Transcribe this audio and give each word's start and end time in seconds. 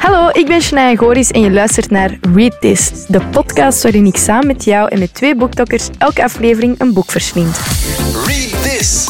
Hallo, 0.00 0.28
ik 0.32 0.46
ben 0.46 0.62
Shania 0.62 0.96
Goris 0.96 1.30
en 1.30 1.40
je 1.40 1.50
luistert 1.50 1.90
naar 1.90 2.18
Read 2.34 2.60
This, 2.60 3.06
de 3.06 3.20
podcast 3.20 3.82
waarin 3.82 4.06
ik 4.06 4.16
samen 4.16 4.46
met 4.46 4.64
jou 4.64 4.88
en 4.88 4.98
met 4.98 5.14
twee 5.14 5.34
boektokkers 5.34 5.88
elke 5.98 6.22
aflevering 6.22 6.80
een 6.80 6.92
boek 6.92 7.10
verslind. 7.10 7.60
Read 8.26 8.62
this. 8.62 9.08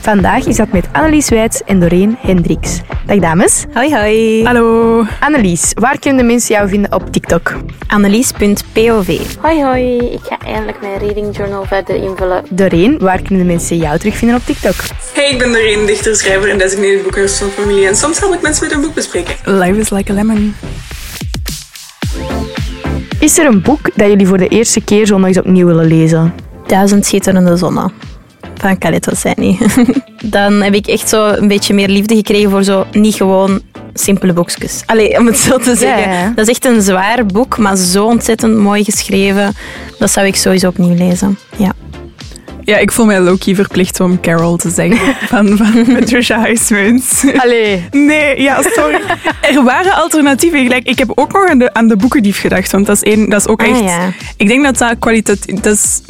Vandaag 0.00 0.46
is 0.46 0.56
dat 0.56 0.72
met 0.72 0.88
Annelies 0.92 1.28
Wijts 1.28 1.62
en 1.64 1.80
Doreen 1.80 2.16
Hendricks. 2.18 2.80
Dag 3.06 3.18
dames. 3.18 3.64
Hoi 3.72 3.94
hoi. 3.94 4.44
Hallo. 4.44 5.04
Annelies, 5.20 5.72
waar 5.74 5.98
kunnen 5.98 6.20
de 6.20 6.32
mensen 6.32 6.54
jou 6.54 6.68
vinden 6.68 6.92
op 6.92 7.12
TikTok? 7.12 7.56
Annelies.pov. 7.86 9.20
Hoi 9.40 9.62
hoi, 9.62 9.98
ik 9.98 10.20
ga 10.22 10.38
eindelijk 10.46 10.80
mijn 10.80 10.98
reading 10.98 11.36
journal 11.36 11.64
verder 11.64 11.96
invullen. 11.96 12.44
Doreen, 12.50 12.98
waar 12.98 13.22
kunnen 13.22 13.46
de 13.46 13.52
mensen 13.52 13.76
jou 13.76 13.98
terugvinden 13.98 14.36
op 14.36 14.44
TikTok? 14.44 14.74
Hey, 15.14 15.30
ik 15.30 15.38
ben 15.38 15.52
Doreen, 15.52 15.86
dichter, 15.86 16.16
schrijver 16.16 16.50
en 16.50 16.58
designated 16.58 17.02
boekhouders 17.02 17.38
van 17.38 17.48
familie. 17.48 17.86
En 17.86 17.96
soms 17.96 18.18
help 18.18 18.34
ik 18.34 18.42
mensen 18.42 18.64
met 18.66 18.74
een 18.74 18.80
boek 18.80 18.94
bespreken. 18.94 19.34
Life 19.44 19.78
is 19.78 19.90
like 19.90 20.12
a 20.12 20.14
lemon. 20.14 20.54
Is 23.20 23.38
er 23.38 23.46
een 23.46 23.62
boek 23.62 23.90
dat 23.94 24.08
jullie 24.08 24.26
voor 24.26 24.38
de 24.38 24.48
eerste 24.48 24.80
keer 24.80 25.06
zo 25.06 25.18
nog 25.18 25.26
eens 25.26 25.38
opnieuw 25.38 25.66
willen 25.66 25.86
lezen? 25.86 26.34
Duizend 26.66 27.06
schitterende 27.06 27.56
zonnen. 27.56 27.92
Van 28.60 28.78
Khaled 28.78 29.06
Hosseini. 29.06 29.58
Dan 30.22 30.62
heb 30.62 30.74
ik 30.74 30.86
echt 30.86 31.08
zo 31.08 31.26
een 31.28 31.48
beetje 31.48 31.74
meer 31.74 31.88
liefde 31.88 32.14
gekregen 32.16 32.50
voor 32.50 32.64
zo 32.64 32.86
niet 32.92 33.14
gewoon 33.14 33.60
simpele 33.94 34.32
boekjes. 34.32 34.82
Allee, 34.86 35.18
om 35.18 35.26
het 35.26 35.38
zo 35.38 35.58
te 35.58 35.74
zeggen. 35.76 36.12
ja. 36.12 36.32
Dat 36.34 36.48
is 36.48 36.54
echt 36.54 36.64
een 36.64 36.82
zwaar 36.82 37.26
boek, 37.26 37.58
maar 37.58 37.76
zo 37.76 38.04
ontzettend 38.04 38.56
mooi 38.56 38.84
geschreven. 38.84 39.54
Dat 39.98 40.10
zou 40.10 40.26
ik 40.26 40.36
sowieso 40.36 40.68
opnieuw 40.68 40.94
lezen. 40.94 41.38
Ja. 41.56 41.72
Ja, 42.64 42.76
ik 42.76 42.92
voel 42.92 43.06
mij 43.06 43.20
low-key 43.20 43.54
verplicht 43.54 44.00
om 44.00 44.20
Carol 44.20 44.56
te 44.56 44.70
zeggen 44.70 45.14
van, 45.32 45.56
van 45.56 45.84
Patricia 45.94 46.42
Highsmith. 46.44 47.24
Allee. 47.36 47.84
Nee, 47.90 48.40
ja, 48.42 48.62
sorry. 48.62 49.00
Er 49.42 49.62
waren 49.64 49.92
alternatieven. 49.94 50.62
Gelijk, 50.62 50.86
ik 50.88 50.98
heb 50.98 51.12
ook 51.14 51.32
nog 51.32 51.48
aan 51.48 51.58
de, 51.58 51.72
aan 51.74 51.88
de 51.88 51.96
boekendief 51.96 52.40
gedacht, 52.40 52.72
want 52.72 52.86
dat 52.86 52.96
is, 52.96 53.02
één, 53.02 53.30
dat 53.30 53.40
is 53.40 53.46
ook 53.46 53.62
Ah, 53.62 53.68
echt... 53.68 53.80
ja. 53.80 54.12
Ik 54.36 54.48
denk 54.48 54.64
dat 54.64 54.78
dat 54.78 54.98
kwaliteit... 54.98 55.62
Dat 55.62 55.74
is, 55.74 56.00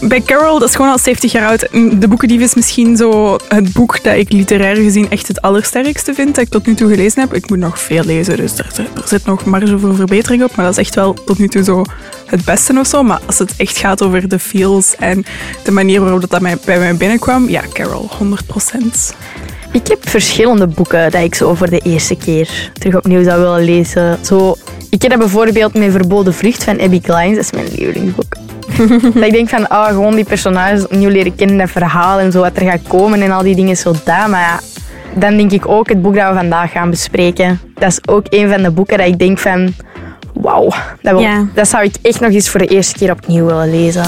bij 0.00 0.22
Carol, 0.22 0.58
dat 0.58 0.68
is 0.68 0.74
gewoon 0.74 0.90
al 0.90 0.98
70 0.98 1.32
jaar 1.32 1.48
oud. 1.48 1.60
De 2.00 2.08
Boekendief 2.08 2.40
is 2.40 2.54
misschien 2.54 2.96
zo 2.96 3.36
het 3.48 3.72
boek 3.72 4.04
dat 4.04 4.16
ik 4.16 4.32
literair 4.32 4.76
gezien 4.76 5.10
echt 5.10 5.28
het 5.28 5.42
allersterkste 5.42 6.14
vind 6.14 6.34
dat 6.34 6.44
ik 6.44 6.50
tot 6.50 6.66
nu 6.66 6.74
toe 6.74 6.88
gelezen 6.88 7.20
heb. 7.20 7.34
Ik 7.34 7.50
moet 7.50 7.58
nog 7.58 7.80
veel 7.80 8.04
lezen, 8.04 8.36
dus 8.36 8.58
er, 8.58 8.66
zit 9.04 9.24
nog 9.24 9.44
marge 9.44 9.78
voor 9.78 9.94
verbetering 9.94 10.42
op. 10.42 10.56
Maar 10.56 10.64
dat 10.64 10.78
is 10.78 10.84
echt 10.84 10.94
wel 10.94 11.14
tot 11.14 11.38
nu 11.38 11.48
toe 11.48 11.64
zo 11.64 11.84
het 12.26 12.44
beste 12.44 12.78
of 12.78 12.86
zo. 12.86 13.02
Maar 13.02 13.20
als 13.26 13.38
het 13.38 13.54
echt 13.56 13.78
gaat 13.78 14.02
over 14.02 14.28
de 14.28 14.38
feels 14.38 14.96
en 14.96 15.24
de 15.62 15.70
manier 15.70 16.00
waarop 16.00 16.30
dat, 16.30 16.40
bij 16.64 16.78
mij 16.78 16.96
binnenkwam, 16.96 17.48
ja, 17.48 17.62
Carol, 17.72 18.10
100%. 18.10 19.14
Ik 19.72 19.86
heb 19.86 20.08
verschillende 20.08 20.66
boeken 20.66 21.10
dat 21.10 21.22
ik 21.22 21.34
zo 21.34 21.54
voor 21.54 21.70
de 21.70 21.78
eerste 21.78 22.16
keer 22.16 22.70
terug 22.72 22.96
opnieuw 22.96 23.22
zou 23.22 23.40
willen 23.40 23.64
lezen. 23.64 24.18
Zo, 24.24 24.56
ik 24.90 25.02
heb 25.02 25.18
bijvoorbeeld 25.18 25.74
mijn 25.74 25.90
Verboden 25.90 26.34
Vlucht 26.34 26.64
van 26.64 26.80
Abby 26.80 27.00
Klein. 27.00 27.34
Dat 27.34 27.44
is 27.44 27.50
mijn 27.50 27.66
lievelingsboek. 27.76 28.34
dat 29.14 29.24
ik 29.24 29.32
denk 29.32 29.48
van, 29.48 29.68
ah, 29.68 29.86
gewoon 29.86 30.14
die 30.14 30.24
personages 30.24 30.84
opnieuw 30.84 31.08
leren 31.10 31.34
kennen, 31.34 31.56
dat 31.58 31.70
verhaal 31.70 32.18
en 32.18 32.32
zo 32.32 32.40
wat 32.40 32.56
er 32.56 32.62
gaat 32.70 32.82
komen 32.88 33.22
en 33.22 33.30
al 33.30 33.42
die 33.42 33.54
dingen 33.54 33.76
zo 33.76 33.92
daar. 34.04 34.30
Maar 34.30 34.40
ja, 34.40 34.60
dan 35.14 35.36
denk 35.36 35.52
ik 35.52 35.68
ook 35.68 35.88
het 35.88 36.02
boek 36.02 36.14
dat 36.14 36.28
we 36.28 36.34
vandaag 36.34 36.72
gaan 36.72 36.90
bespreken. 36.90 37.60
Dat 37.74 37.88
is 37.88 38.08
ook 38.08 38.26
een 38.30 38.48
van 38.48 38.62
de 38.62 38.70
boeken 38.70 38.98
dat 38.98 39.06
ik 39.06 39.18
denk 39.18 39.38
van, 39.38 39.74
wauw, 40.34 40.68
dat, 41.02 41.20
Ja. 41.20 41.46
dat 41.54 41.68
zou 41.68 41.84
ik 41.84 41.94
echt 42.02 42.20
nog 42.20 42.30
eens 42.32 42.48
voor 42.50 42.60
de 42.60 42.66
eerste 42.66 42.98
keer 42.98 43.10
opnieuw 43.10 43.44
willen 43.46 43.70
lezen. 43.70 44.04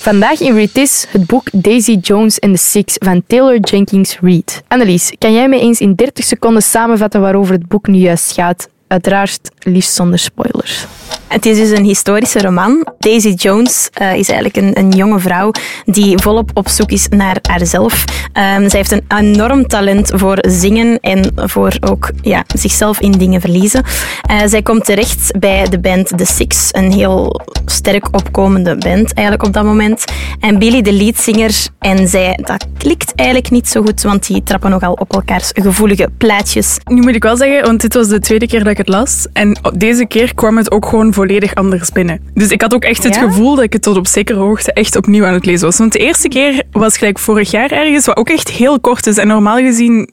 Vandaag 0.00 0.40
in 0.40 0.54
Read 0.54 0.74
This 0.74 1.06
het 1.10 1.26
boek 1.26 1.48
Daisy 1.52 1.98
Jones 2.00 2.40
and 2.40 2.54
the 2.56 2.62
Six 2.62 2.94
van 2.98 3.22
Taylor 3.26 3.58
Jenkins 3.60 4.18
Reid. 4.20 4.62
Annelies, 4.68 5.12
kan 5.18 5.32
jij 5.32 5.48
mij 5.48 5.58
eens 5.60 5.80
in 5.80 5.94
30 5.94 6.24
seconden 6.24 6.62
samenvatten 6.62 7.20
waarover 7.20 7.54
het 7.54 7.68
boek 7.68 7.86
nu 7.86 7.98
juist 7.98 8.32
gaat? 8.32 8.68
Uiteraard 8.88 9.50
liefst 9.58 9.92
zonder 9.94 10.18
spoilers. 10.18 10.86
Het 11.28 11.46
is 11.46 11.56
dus 11.56 11.78
een 11.78 11.84
historische 11.84 12.40
roman. 12.40 12.86
Daisy 12.98 13.28
Jones 13.28 13.88
eh, 13.92 14.14
is 14.14 14.28
eigenlijk 14.28 14.56
een, 14.56 14.78
een 14.78 14.90
jonge 14.90 15.18
vrouw 15.18 15.50
die 15.84 16.18
volop 16.18 16.50
op 16.54 16.68
zoek 16.68 16.90
is 16.90 17.08
naar 17.08 17.38
haarzelf. 17.42 18.04
Ehm, 18.32 18.68
zij 18.68 18.78
heeft 18.78 18.90
een 18.90 19.04
enorm 19.18 19.66
talent 19.66 20.10
voor 20.14 20.38
zingen 20.48 21.00
en 21.00 21.32
voor 21.34 21.76
ook 21.80 22.10
ja, 22.22 22.44
zichzelf 22.54 23.00
in 23.00 23.12
dingen 23.12 23.40
verliezen. 23.40 23.82
Eh, 24.22 24.36
zij 24.46 24.62
komt 24.62 24.84
terecht 24.84 25.38
bij 25.38 25.68
de 25.68 25.78
band 25.78 26.18
The 26.18 26.24
Six, 26.24 26.68
een 26.70 26.92
heel 26.92 27.40
sterk 27.66 28.06
opkomende 28.16 28.76
band 28.76 29.14
eigenlijk 29.14 29.46
op 29.46 29.52
dat 29.52 29.64
moment. 29.64 30.04
En 30.40 30.58
Billy, 30.58 30.82
de 30.82 30.92
leadzanger, 30.92 31.68
en 31.78 32.08
zij, 32.08 32.38
dat 32.42 32.66
klikt 32.78 33.12
eigenlijk 33.14 33.50
niet 33.50 33.68
zo 33.68 33.82
goed, 33.82 34.02
want 34.02 34.26
die 34.26 34.42
trappen 34.42 34.70
nogal 34.70 34.92
op 34.92 35.14
elkaars 35.14 35.50
gevoelige 35.54 36.08
plaatjes. 36.18 36.78
Nu 36.84 37.00
moet 37.00 37.14
ik 37.14 37.22
wel 37.22 37.36
zeggen, 37.36 37.64
want 37.64 37.80
dit 37.80 37.94
was 37.94 38.08
de 38.08 38.20
tweede 38.20 38.46
keer 38.46 38.58
dat 38.58 38.72
ik 38.72 38.76
het 38.76 38.88
las. 38.88 39.26
En 39.32 39.58
deze 39.76 40.06
keer 40.06 40.34
kwam 40.34 40.56
het 40.56 40.70
ook 40.70 40.86
gewoon 40.86 41.05
volledig 41.14 41.54
anders 41.54 41.90
binnen. 41.90 42.20
Dus 42.34 42.48
ik 42.50 42.60
had 42.60 42.74
ook 42.74 42.84
echt 42.84 43.02
het 43.04 43.14
Ja? 43.14 43.20
gevoel 43.20 43.54
dat 43.54 43.64
ik 43.64 43.72
het 43.72 43.82
tot 43.82 43.96
op 43.96 44.06
zekere 44.06 44.38
hoogte 44.38 44.72
echt 44.72 44.96
opnieuw 44.96 45.24
aan 45.24 45.32
het 45.34 45.46
lezen 45.46 45.66
was. 45.66 45.78
Want 45.78 45.92
de 45.92 45.98
eerste 45.98 46.28
keer 46.28 46.62
was 46.72 46.98
gelijk 46.98 47.18
vorig 47.18 47.50
jaar 47.50 47.70
ergens, 47.70 48.06
wat 48.06 48.16
ook 48.16 48.28
echt 48.28 48.50
heel 48.50 48.80
kort 48.80 49.06
is. 49.06 49.16
En 49.18 49.26
normaal 49.26 49.56
gezien 49.58 50.10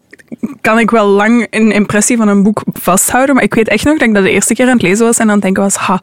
kan 0.62 0.80
ik 0.80 0.92
wel 0.92 1.08
lang 1.08 1.48
een 1.50 1.72
impressie 1.72 2.18
van 2.18 2.28
een 2.28 2.44
boek 2.44 2.64
vasthouden. 2.74 3.36
Maar 3.36 3.44
ik 3.44 3.54
weet 3.54 3.68
echt 3.68 3.86
nog 3.86 3.98
dat 3.98 4.08
ik 4.08 4.14
dat 4.14 4.24
de 4.24 4.30
eerste 4.32 4.54
keer 4.54 4.66
aan 4.66 4.72
het 4.74 4.82
lezen 4.82 5.06
was 5.06 5.18
en 5.18 5.28
aan 5.28 5.34
het 5.34 5.42
denken 5.42 5.64
was, 5.64 5.76
ha, 5.76 6.00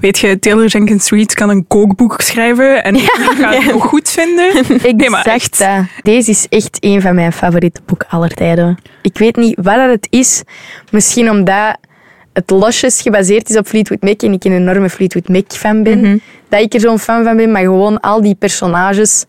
weet 0.00 0.18
je, 0.18 0.38
Taylor 0.38 0.66
Jenkins 0.66 1.10
Reid 1.10 1.34
kan 1.34 1.48
een 1.50 1.66
kookboek 1.66 2.20
schrijven 2.20 2.84
en 2.84 2.94
ik 2.94 3.10
ga 3.38 3.52
het 3.60 3.72
nog 3.72 3.84
goed 3.84 4.08
vinden. 4.10 4.52
Nee, 4.96 5.10
maar 5.10 5.24
Exact 5.26 5.42
echt. 5.42 5.58
dat. 5.58 5.86
Deze 6.02 6.30
is 6.30 6.46
echt 6.48 6.76
een 6.80 7.00
van 7.00 7.14
mijn 7.14 7.32
favoriete 7.32 7.80
boeken 7.86 8.08
aller 8.08 8.34
tijden. 8.34 8.78
Ik 9.02 9.18
weet 9.18 9.36
niet 9.36 9.54
wat 9.62 9.74
dat 9.76 9.90
het 9.90 10.06
is. 10.10 10.42
Misschien 10.90 11.30
omdat 11.30 11.76
het 12.34 12.50
losjes 12.50 13.00
gebaseerd 13.00 13.50
is 13.50 13.56
op 13.56 13.66
Fleetwood 13.66 14.02
Mac 14.02 14.22
en 14.22 14.32
ik 14.32 14.44
een 14.44 14.52
enorme 14.52 14.90
Fleetwood 14.90 15.28
Mac 15.28 15.44
fan 15.52 15.82
ben. 15.82 16.22
Dat 16.48 16.60
ik 16.60 16.74
er 16.74 16.80
zo'n 16.80 16.98
fan 16.98 17.24
van 17.24 17.36
ben, 17.36 17.52
maar 17.52 17.62
gewoon 17.62 18.00
al 18.00 18.22
die 18.22 18.34
personages, 18.34 19.24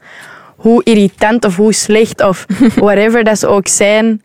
hoe 0.56 0.84
irritant 0.84 1.46
of 1.46 1.56
hoe 1.56 1.74
slecht 1.74 2.24
of 2.24 2.46
whatever 2.76 3.24
dat 3.24 3.40
ze 3.40 3.48
ook 3.48 3.68
zijn. 3.68 4.22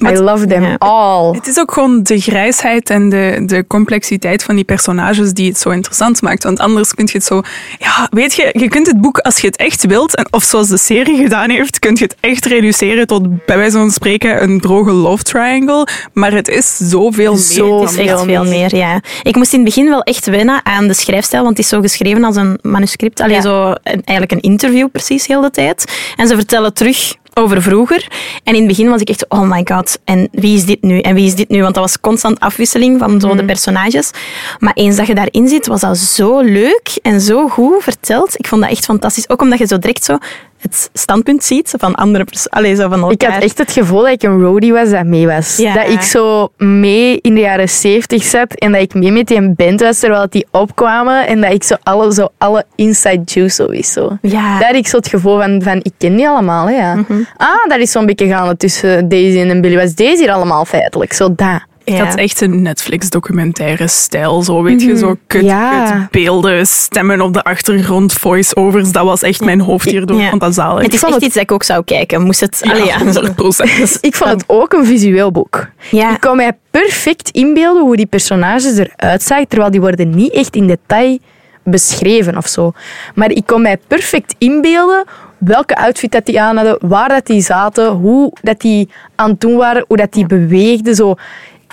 I 0.00 0.12
love 0.18 0.46
them 0.46 0.76
all. 0.78 1.32
Het 1.34 1.46
is 1.46 1.58
ook 1.58 1.72
gewoon 1.72 2.02
de 2.02 2.20
grijsheid 2.20 2.90
en 2.90 3.08
de, 3.08 3.42
de 3.46 3.64
complexiteit 3.66 4.42
van 4.42 4.54
die 4.54 4.64
personages 4.64 5.32
die 5.32 5.48
het 5.48 5.58
zo 5.58 5.70
interessant 5.70 6.22
maakt. 6.22 6.42
Want 6.42 6.58
anders 6.58 6.94
kun 6.94 7.06
je 7.06 7.12
het 7.12 7.24
zo... 7.24 7.42
Ja, 7.78 8.08
weet 8.10 8.34
je, 8.34 8.50
je 8.52 8.68
kunt 8.68 8.86
het 8.86 9.00
boek, 9.00 9.18
als 9.18 9.38
je 9.38 9.46
het 9.46 9.56
echt 9.56 9.86
wilt, 9.86 10.14
en, 10.16 10.26
of 10.30 10.42
zoals 10.42 10.68
de 10.68 10.78
serie 10.78 11.16
gedaan 11.16 11.50
heeft, 11.50 11.78
kun 11.78 11.94
je 11.94 12.02
het 12.04 12.16
echt 12.20 12.44
reduceren 12.44 13.06
tot, 13.06 13.44
bij 13.46 13.56
wijze 13.56 13.76
van 13.76 13.90
spreken, 13.90 14.42
een 14.42 14.60
droge 14.60 14.92
love 14.92 15.22
triangle. 15.22 15.86
Maar 16.12 16.32
het 16.32 16.48
is 16.48 16.76
zoveel 16.76 17.32
meer. 17.32 17.40
Zo 17.42 17.68
dan 17.68 17.80
Het 17.80 17.90
is 17.90 17.96
echt 17.96 18.08
veel 18.08 18.24
veel 18.24 18.44
meer, 18.44 18.76
ja. 18.76 19.00
Ik 19.22 19.36
moest 19.36 19.52
in 19.52 19.58
het 19.60 19.68
begin 19.68 19.88
wel 19.88 20.02
echt 20.02 20.26
wennen 20.26 20.60
aan 20.62 20.86
de 20.86 20.94
schrijfstijl, 20.94 21.42
want 21.42 21.56
het 21.56 21.64
is 21.64 21.70
zo 21.72 21.80
geschreven 21.80 22.24
als 22.24 22.36
een 22.36 22.58
manuscript. 22.62 23.20
Allee, 23.20 23.34
Ja. 23.34 23.40
zo 23.40 23.68
een, 23.68 24.02
eigenlijk 24.04 24.32
een 24.32 24.50
interview 24.50 24.88
precies 24.92 25.26
heel 25.26 25.40
de 25.40 25.50
tijd. 25.50 25.84
En 26.16 26.26
ze 26.26 26.34
vertellen 26.34 26.74
terug 26.74 27.14
over 27.34 27.62
vroeger. 27.62 28.08
En 28.44 28.54
in 28.54 28.58
het 28.58 28.68
begin 28.68 28.88
was 28.88 29.00
ik 29.00 29.08
echt, 29.08 29.28
oh 29.28 29.50
my 29.50 29.60
god, 29.64 29.98
en 30.04 30.28
wie 30.32 30.56
is 30.56 30.64
dit 30.64 30.82
nu? 30.82 31.00
En 31.00 31.14
wie 31.14 31.26
is 31.26 31.34
dit 31.34 31.48
nu? 31.48 31.62
Want 31.62 31.74
dat 31.74 31.84
was 31.84 32.00
constant 32.00 32.40
afwisseling 32.40 32.98
van 32.98 33.20
zo 33.20 33.34
de 33.34 33.44
personages. 33.44 34.10
Maar 34.58 34.74
eens 34.74 34.96
dat 34.96 35.06
je 35.06 35.14
daarin 35.14 35.48
zit, 35.48 35.66
was 35.66 35.80
dat 35.80 35.98
zo 35.98 36.40
leuk 36.40 36.98
en 37.02 37.20
zo 37.20 37.48
goed 37.48 37.82
verteld. 37.82 38.38
Ik 38.38 38.46
vond 38.46 38.62
dat 38.62 38.70
echt 38.70 38.84
fantastisch. 38.84 39.28
Ook 39.28 39.42
omdat 39.42 39.58
je 39.58 39.66
zo 39.66 39.78
direct 39.78 40.04
zo 40.04 40.18
het 40.60 40.90
standpunt 40.92 41.44
ziet 41.44 41.74
van 41.78 41.94
andere 41.94 42.24
personen. 42.24 42.76
zo 42.76 42.88
van 42.88 42.98
Ik 43.10 43.22
elkaar. 43.22 43.32
had 43.34 43.42
echt 43.42 43.58
het 43.58 43.72
gevoel 43.72 44.00
dat 44.02 44.10
ik 44.10 44.22
een 44.22 44.40
roadie 44.40 44.72
was 44.72 44.90
dat 44.90 45.04
mee 45.04 45.26
was. 45.26 45.56
Ja. 45.56 45.74
Dat 45.74 45.88
ik 45.88 46.00
zo 46.00 46.48
mee 46.56 47.18
in 47.20 47.34
de 47.34 47.40
jaren 47.40 47.68
70 47.68 48.22
zat 48.22 48.52
en 48.54 48.72
dat 48.72 48.80
ik 48.80 48.94
mee 48.94 49.12
met 49.12 49.26
die 49.26 49.50
band 49.54 49.80
was 49.80 49.98
terwijl 49.98 50.26
die 50.30 50.46
opkwamen 50.50 51.26
en 51.26 51.40
dat 51.40 51.52
ik 51.52 51.64
zo 51.64 51.74
alle, 51.82 52.12
zo 52.14 52.28
alle 52.38 52.64
inside 52.74 53.20
juice. 53.24 53.82
Zo. 53.82 54.18
Ja. 54.22 54.58
Daar 54.58 54.66
had 54.68 54.76
ik 54.76 54.86
zo 54.86 54.96
het 54.96 55.08
gevoel 55.08 55.40
van, 55.40 55.62
van 55.62 55.76
ik 55.82 55.92
ken 55.98 56.16
die 56.16 56.28
allemaal. 56.28 56.66
Hè, 56.66 56.74
ja. 56.76 57.04
Ah, 57.36 57.64
dat 57.68 57.78
is 57.78 57.90
zo'n 57.90 58.06
beetje 58.06 58.26
gaande 58.26 58.56
tussen 58.56 59.08
Daisy 59.08 59.38
en 59.40 59.60
Billy. 59.60 59.76
Was 59.76 59.94
Daisy 59.94 60.22
hier 60.22 60.32
allemaal 60.32 60.64
feitelijk? 60.64 61.12
Zo 61.12 61.34
dat. 61.34 61.68
Ik 61.94 61.98
had 62.04 62.14
echt 62.14 62.40
een 62.40 62.62
Netflix-documentaire 62.62 63.86
stijl. 63.88 64.42
Zo, 64.42 64.62
weet 64.62 64.82
je, 64.82 64.96
zo 64.98 65.16
kut, 65.26 65.44
Ja. 65.44 65.84
kut 65.92 66.10
beelden, 66.10 66.66
stemmen 66.66 67.20
op 67.20 67.32
de 67.34 67.42
achtergrond, 67.42 68.12
voice-overs. 68.12 68.92
Dat 68.92 69.04
was 69.04 69.22
echt 69.22 69.44
mijn 69.44 69.60
hoofd 69.60 69.90
hierdoor. 69.90 70.20
Ja. 70.20 70.50
Zalig. 70.50 70.82
Het 70.82 70.94
is 70.94 71.02
echt 71.02 71.14
het- 71.14 71.22
iets 71.22 71.34
dat 71.34 71.42
ik 71.42 71.52
ook 71.52 71.62
zou 71.62 71.84
kijken. 71.84 72.22
Moest 72.22 72.40
het... 72.40 72.62
Allee, 72.64 72.84
ja. 72.84 72.98
100%. 72.98 73.98
Ik 74.00 74.14
vond 74.16 74.30
het 74.30 74.44
ook 74.46 74.72
een 74.72 74.84
visueel 74.86 75.30
boek. 75.30 75.66
Ja. 75.90 76.14
Ik 76.14 76.20
kon 76.20 76.36
mij 76.36 76.52
perfect 76.70 77.30
inbeelden 77.30 77.82
hoe 77.82 77.96
die 77.96 78.06
personages 78.06 78.76
eruit 78.78 79.22
zagen, 79.22 79.48
terwijl 79.48 79.70
die 79.70 79.80
worden 79.80 80.10
niet 80.10 80.32
echt 80.32 80.56
in 80.56 80.66
detail 80.66 81.18
beschreven 81.64 82.36
of 82.36 82.46
zo. 82.46 82.72
Maar 83.14 83.30
ik 83.30 83.46
kon 83.46 83.62
mij 83.62 83.78
perfect 83.86 84.34
inbeelden 84.38 85.04
welke 85.38 85.76
outfit 85.76 86.12
dat 86.12 86.26
die 86.26 86.40
aan 86.40 86.56
hadden, 86.56 86.78
waar 86.88 87.08
dat 87.08 87.26
die 87.26 87.40
zaten, 87.40 87.88
hoe 87.90 88.32
dat 88.42 88.60
die 88.60 88.88
aan 89.14 89.30
het 89.30 89.40
doen 89.40 89.56
waren, 89.56 89.84
hoe 89.88 89.96
dat 89.96 90.12
die 90.12 90.26
beweegden. 90.26 90.94
Zo. 90.94 91.14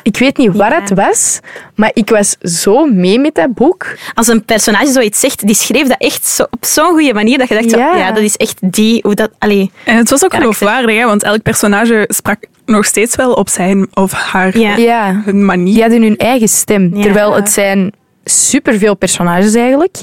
Ik 0.08 0.18
weet 0.18 0.38
niet 0.38 0.52
wat 0.56 0.68
Ja. 0.72 0.80
het 0.82 0.94
was, 0.94 1.40
maar 1.76 1.92
ik 1.94 2.10
was 2.10 2.36
zo 2.42 2.86
mee 2.86 3.20
met 3.20 3.36
dat 3.36 3.54
boek. 3.54 3.86
Als 4.14 4.28
een 4.28 4.46
personage 4.46 4.92
zoiets 4.92 5.20
zegt, 5.20 5.46
die 5.48 5.56
schreef 5.56 5.88
dat 5.88 5.98
echt 6.00 6.26
zo, 6.26 6.44
op 6.50 6.66
zo'n 6.66 6.86
goede 6.90 7.14
manier 7.14 7.38
dat 7.38 7.48
je 7.48 7.54
dacht, 7.56 7.70
zo, 7.70 7.78
Ja. 7.78 7.96
ja. 7.96 8.12
dat 8.12 8.24
is 8.24 8.36
echt 8.36 8.58
die, 8.62 9.00
hoe 9.04 9.16
dat... 9.16 9.30
Allee, 9.38 9.72
En 9.84 9.98
het 9.98 10.10
was 10.10 10.24
ook 10.24 10.30
Karakter. 10.30 10.56
geloofwaardig, 10.56 10.96
hè, 10.98 11.06
want 11.06 11.24
elk 11.24 11.42
personage 11.42 12.06
sprak 12.08 12.38
nog 12.66 12.86
steeds 12.86 13.16
wel 13.16 13.34
op 13.34 13.50
zijn 13.50 13.88
of 13.94 14.12
haar 14.12 14.58
Ja. 14.60 14.76
Ja. 14.76 15.22
hun 15.26 15.46
manier. 15.46 15.74
Die 15.74 15.82
hadden 15.82 16.02
hun 16.02 16.18
eigen 16.18 16.48
stem. 16.48 16.96
Ja. 16.96 17.02
Terwijl 17.02 17.34
het 17.36 17.50
zijn 17.50 17.94
superveel 18.24 18.96
personages 18.96 19.56
eigenlijk. 19.56 19.98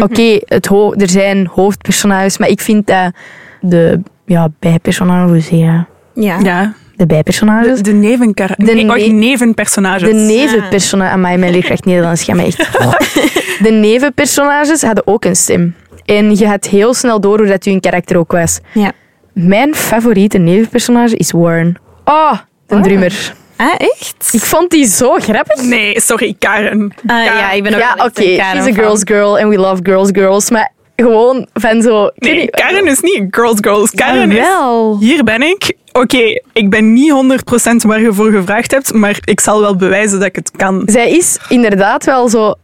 Oké, 0.00 0.40
het 0.44 0.66
ho- 0.66 0.92
er 0.94 1.08
zijn 1.08 1.46
hoofdpersonages, 1.46 2.38
maar 2.38 2.48
ik 2.48 2.60
vind 2.60 2.86
dat 2.86 3.12
de 3.60 4.00
ja, 4.26 4.48
bijpersonages, 4.58 5.48
je? 5.48 5.56
ja. 6.14 6.38
Ja, 6.42 6.74
De 6.96 7.06
bijpersonages. 7.06 7.76
de, 7.76 7.82
de, 7.82 7.92
nevenkara- 7.92 8.54
De 8.56 8.72
nee, 8.74 8.88
oh, 8.88 8.94
ne- 8.96 9.06
nevenpersonages. 9.06 10.08
De 10.08 10.14
nevenpersonages... 10.14 11.12
Amai, 11.14 11.36
mijn 11.36 11.52
leerkracht 11.52 11.84
Nederlands 11.84 12.24
gaat 12.24 12.36
mij 12.36 12.46
echt... 12.46 12.58
De 13.64 13.70
nevenpersonages 13.70 14.82
hadden 14.82 15.06
ook 15.06 15.24
een 15.24 15.36
stem. 15.36 15.74
En 16.04 16.36
je 16.36 16.46
had 16.46 16.64
heel 16.64 16.94
snel 16.94 17.20
door 17.20 17.38
hoe 17.38 17.46
dat 17.46 17.64
hun 17.64 17.80
karakter 17.80 18.16
ook 18.18 18.32
was. 18.32 18.60
Ja. 18.72 18.92
Mijn 19.32 19.74
favoriete 19.74 20.38
nevenpersonage 20.38 21.16
is 21.16 21.30
Warren. 21.32 21.76
Oh, 22.04 22.32
de 22.66 22.80
drummer. 22.80 23.34
Ah, 23.56 23.74
echt? 23.76 24.28
Ik 24.32 24.40
vond 24.40 24.70
die 24.70 24.86
zo 24.86 25.14
grappig. 25.14 25.62
Nee, 25.62 26.00
sorry, 26.00 26.34
Karen. 26.38 26.92
Ah, 27.06 27.24
ja, 27.24 27.50
ik 27.50 27.62
ben 27.62 27.74
ook 27.74 27.80
Ja, 27.80 27.94
wel 27.96 28.06
oké, 28.06 28.22
een 28.24 28.36
Karen 28.38 28.62
she's 28.62 28.72
a 28.78 28.80
girl's 28.80 29.00
girl 29.04 29.38
and 29.38 29.48
we 29.48 29.56
love 29.58 29.80
girls 29.82 30.08
girls. 30.12 30.50
Maar 30.50 30.72
gewoon 30.96 31.48
van 31.52 31.82
zo... 31.82 32.10
Nee, 32.14 32.50
Karen 32.50 32.86
is 32.86 33.00
niet 33.00 33.16
een 33.18 33.28
girls 33.30 33.58
girls. 33.60 33.90
Karen 33.90 34.30
is... 34.30 34.38
wel. 34.38 34.98
Hier 35.00 35.24
ben 35.24 35.42
ik. 35.42 35.72
Oké, 35.98 36.40
ik 36.52 36.70
ben 36.70 36.92
niet 36.92 37.12
100% 37.12 37.86
waar 37.86 38.00
je 38.00 38.12
voor 38.12 38.30
gevraagd 38.30 38.70
hebt, 38.70 38.92
maar 38.92 39.18
ik 39.24 39.40
zal 39.40 39.60
wel 39.60 39.76
bewijzen 39.76 40.18
dat 40.18 40.28
ik 40.28 40.36
het 40.36 40.50
kan. 40.56 40.82
Zij 40.86 41.10
is 41.10 41.38
inderdaad 41.48 42.04
wel 42.04 42.28
zo 42.28 42.54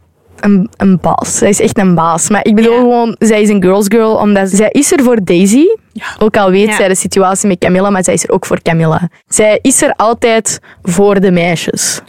een, 0.40 0.70
een 0.76 0.98
baas. 1.00 1.36
Zij 1.38 1.48
is 1.48 1.60
echt 1.60 1.78
een 1.78 1.94
baas. 1.94 2.28
Maar 2.28 2.44
ik 2.44 2.54
bedoel 2.54 2.72
Ja. 2.72 2.78
gewoon, 2.80 3.16
zij 3.18 3.42
is 3.42 3.48
een 3.48 3.62
girl's 3.62 3.86
girl, 3.88 4.14
omdat 4.16 4.48
zij 4.50 4.68
is 4.70 4.92
er 4.92 5.02
voor 5.02 5.24
Daisy. 5.24 5.64
Ja. 5.92 6.04
Ook 6.18 6.36
al 6.36 6.50
weet 6.50 6.68
Ja. 6.68 6.76
zij 6.76 6.88
de 6.88 6.94
situatie 6.94 7.48
met 7.48 7.58
Camilla, 7.58 7.90
maar 7.90 8.04
zij 8.04 8.14
is 8.14 8.24
er 8.24 8.30
ook 8.30 8.46
voor 8.46 8.62
Camilla. 8.62 9.08
Zij 9.28 9.58
is 9.62 9.82
er 9.82 9.92
altijd 9.96 10.58
voor 10.82 11.20
de 11.20 11.30
meisjes. 11.30 12.00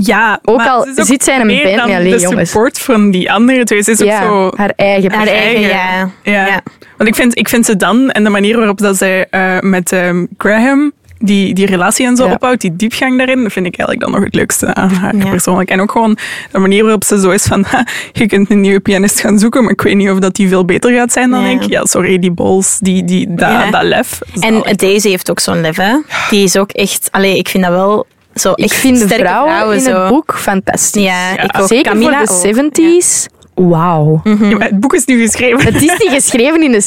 Ja, 0.00 0.38
Ook 0.44 0.60
al 0.62 0.80
ook 0.86 0.88
zit 0.94 1.24
zij 1.24 1.34
in 1.40 1.48
een 1.48 1.62
band 1.62 1.76
dan 1.76 1.90
alleen 1.96 2.10
de 2.10 2.18
jongens. 2.18 2.50
support 2.50 2.78
van 2.78 3.10
die 3.10 3.32
andere 3.32 3.64
twee. 3.64 3.82
Ze 3.82 3.90
is 3.90 4.02
ook 4.02 4.10
zo... 4.22 4.50
haar 4.56 4.72
eigen 4.76 5.12
Haar 5.12 5.26
eigen, 5.26 5.44
eigen. 5.46 5.68
ja. 5.68 6.10
Ja. 6.22 6.46
Ja. 6.46 6.60
Want 6.96 7.08
ik 7.08 7.14
vind, 7.14 7.38
ik 7.38 7.48
vind 7.48 7.66
ze 7.66 7.76
dan, 7.76 8.10
en 8.10 8.24
de 8.24 8.30
manier 8.30 8.56
waarop 8.56 8.78
dat 8.78 8.96
zij 8.96 9.26
eh, 9.30 9.58
met 9.60 9.92
ehm, 9.92 10.26
Graham 10.38 10.92
die, 11.18 11.54
die 11.54 11.66
relatie 11.66 12.06
en 12.06 12.16
zo 12.16 12.26
Ja. 12.26 12.32
opbouwt, 12.32 12.60
die 12.60 12.76
diepgang 12.76 13.16
daarin, 13.16 13.38
vind 13.50 13.66
ik 13.66 13.76
eigenlijk 13.78 14.00
dan 14.00 14.10
nog 14.10 14.24
het 14.24 14.34
leukste 14.34 14.74
aan 14.74 14.90
haar 14.90 15.16
Ja. 15.16 15.28
persoonlijk. 15.30 15.70
En 15.70 15.80
ook 15.80 15.90
gewoon 15.92 16.18
de 16.52 16.58
manier 16.58 16.82
waarop 16.82 17.04
ze 17.04 17.20
zo 17.20 17.30
is 17.30 17.42
van, 17.42 17.64
ha, 17.70 17.86
je 18.12 18.26
kunt 18.26 18.50
een 18.50 18.60
nieuwe 18.60 18.80
pianist 18.80 19.20
gaan 19.20 19.38
zoeken, 19.38 19.62
maar 19.62 19.72
ik 19.72 19.80
weet 19.80 19.96
niet 19.96 20.10
of 20.10 20.18
dat 20.18 20.34
die 20.34 20.48
veel 20.48 20.64
beter 20.64 20.92
gaat 20.92 21.12
zijn 21.12 21.30
dan 21.30 21.42
Ja. 21.42 21.60
ik. 21.60 21.62
Ja, 21.70 21.84
sorry, 21.84 22.18
die 22.18 22.30
bols, 22.32 22.78
die, 22.80 23.04
die, 23.04 23.34
dat, 23.34 23.72
dat 23.72 23.82
lef. 23.82 24.18
En 24.40 24.62
Daisy 24.76 25.08
heeft 25.08 25.30
ook 25.30 25.40
zo'n 25.40 25.60
lef, 25.60 25.76
hè. 25.76 25.96
Die 26.30 26.42
is 26.44 26.56
ook 26.56 26.70
echt... 26.72 27.08
Allee, 27.10 27.38
ik 27.38 27.48
vind 27.48 27.64
dat 27.64 27.72
wel 27.72 28.06
zo 28.40 28.52
Ik 28.54 28.64
echt 28.64 28.74
vind 28.74 28.98
de 29.08 29.08
vrouwen, 29.08 29.74
in 29.74 29.80
zo. 29.80 30.00
het 30.00 30.08
boek 30.08 30.34
fantastisch. 30.38 31.02
Ja, 31.02 31.32
Ja. 31.32 31.42
ik 31.42 31.60
ook. 31.60 31.66
Zeker 31.68 31.92
Camilla 31.92 32.24
voor 32.24 32.42
de 32.42 32.70
70s. 33.02 33.26
Wauw. 33.54 34.20
Ja, 34.24 34.32
maar 34.34 34.66
het 34.68 34.80
boek 34.80 34.94
is 34.94 35.04
nu 35.04 35.20
geschreven. 35.20 35.64
Het 35.64 35.74
is 35.74 35.80
niet 35.80 36.08
geschreven 36.20 36.62
in 36.62 36.72
de 36.72 36.82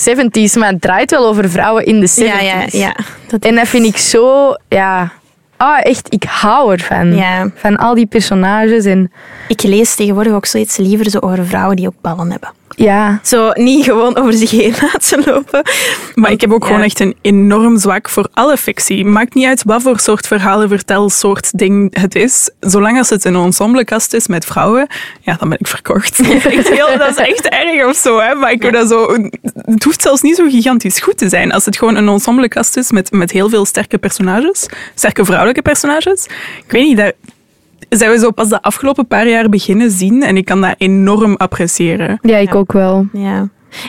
70s, 0.49 0.53
maar 0.59 0.69
het 0.69 0.81
draait 0.81 1.11
wel 1.11 1.25
over 1.27 1.49
vrouwen 1.49 1.85
in 1.85 1.99
de 1.99 2.09
70s. 2.09 2.13
Ja, 2.25 2.39
ja, 2.39 2.63
ja. 2.71 2.95
Dat, 3.27 3.43
En 3.45 3.55
dat 3.55 3.67
vind 3.67 3.85
ik 3.85 3.97
zo, 3.97 4.53
ja. 4.69 5.11
Ah, 5.57 5.77
echt, 5.81 6.13
ik 6.13 6.23
hou 6.23 6.71
ervan. 6.71 7.15
Ja. 7.15 7.51
Van 7.55 7.77
al 7.77 7.95
die 7.95 8.05
personages 8.05 8.85
en 8.85 9.11
ik 9.47 9.63
lees 9.63 9.95
tegenwoordig 9.95 10.33
ook 10.33 10.45
zoiets 10.45 10.77
liever 10.77 11.09
zo 11.09 11.19
over 11.19 11.45
vrouwen 11.45 11.75
die 11.75 11.87
ook 11.87 12.01
ballen 12.01 12.31
hebben. 12.31 12.49
Ja. 12.75 13.19
Zo 13.23 13.51
niet 13.53 13.85
gewoon 13.85 14.17
over 14.17 14.33
zich 14.33 14.51
heen 14.51 14.73
laten 14.81 15.23
lopen. 15.25 15.61
Maar 16.15 16.31
ik 16.31 16.41
heb 16.41 16.51
ook 16.51 16.61
Ja. 16.61 16.67
gewoon 16.67 16.81
echt 16.81 16.99
een 16.99 17.15
enorm 17.21 17.77
zwak 17.77 18.09
voor 18.09 18.27
alle 18.33 18.57
fictie. 18.57 19.05
Maakt 19.05 19.33
niet 19.33 19.45
uit 19.45 19.63
wat 19.65 19.81
voor 19.81 19.99
soort 19.99 20.27
verhalen, 20.27 20.69
vertel, 20.69 21.09
soort 21.09 21.57
ding 21.57 21.99
het 21.99 22.15
is. 22.15 22.49
Zolang 22.59 22.97
als 22.97 23.09
het 23.09 23.25
een 23.25 23.35
ensemblekast 23.35 24.13
is 24.13 24.27
met 24.27 24.45
vrouwen, 24.45 24.87
ja, 25.21 25.35
dan 25.39 25.49
ben 25.49 25.57
ik 25.59 25.67
verkocht. 25.67 26.17
Dat 26.17 26.27
is 26.27 26.45
echt, 26.45 26.69
heel, 26.69 26.97
dat 26.97 27.09
is 27.09 27.15
echt 27.15 27.49
erg 27.49 27.85
of 27.85 27.95
zo, 27.95 28.19
hè. 28.19 28.35
Maar 28.35 28.51
ik 28.51 28.61
vind 28.61 28.73
dat 28.73 28.89
zo... 28.89 29.15
Het 29.65 29.83
hoeft 29.83 30.01
zelfs 30.01 30.21
niet 30.21 30.35
zo 30.35 30.49
gigantisch 30.49 30.99
goed 30.99 31.17
te 31.17 31.29
zijn. 31.29 31.51
Als 31.51 31.65
het 31.65 31.77
gewoon 31.77 31.95
een 31.95 32.07
ensemblekast 32.07 32.77
is 32.77 32.91
met, 32.91 33.11
met 33.11 33.31
heel 33.31 33.49
veel 33.49 33.65
sterke 33.65 33.97
personages, 33.97 34.65
sterke 34.95 35.25
vrouwelijke 35.25 35.61
personages. 35.61 36.25
Ik 36.65 36.71
weet 36.71 36.83
niet, 36.83 36.97
daar 36.97 37.11
zijn 37.97 38.11
we 38.11 38.17
zo 38.17 38.31
pas 38.31 38.49
de 38.49 38.61
afgelopen 38.61 39.07
paar 39.07 39.27
jaar 39.27 39.49
beginnen 39.49 39.91
zien 39.91 40.23
en 40.23 40.37
ik 40.37 40.45
kan 40.45 40.61
dat 40.61 40.75
enorm 40.77 41.35
appreciëren. 41.35 42.19
Ja, 42.21 42.37
ik 42.37 42.55
ook 42.55 42.71
wel. 42.71 43.07
Ja. 43.13 43.39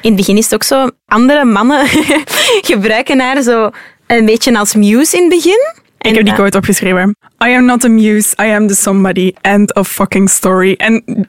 In 0.01 0.11
het 0.11 0.17
begin 0.17 0.37
is 0.37 0.45
het 0.45 0.55
ook 0.55 0.63
zo, 0.63 0.89
andere 1.07 1.45
mannen 1.45 1.87
gebruiken 2.71 3.21
haar 3.21 3.43
zo 3.43 3.71
een 4.07 4.25
beetje 4.25 4.59
als 4.59 4.75
muse 4.75 5.17
in 5.17 5.23
het 5.23 5.31
begin. 5.31 5.81
Ik 5.99 6.15
heb 6.15 6.25
die 6.25 6.35
quote 6.35 6.59
opgeschreven. 6.59 7.17
I 7.47 7.55
am 7.55 7.65
not 7.65 7.85
a 7.85 7.89
muse, 7.89 8.35
I 8.43 8.51
am 8.51 8.67
the 8.67 8.75
somebody. 8.75 9.33
End 9.41 9.75
of 9.75 9.89
fucking 9.89 10.31
story. 10.31 10.75
En 10.77 11.27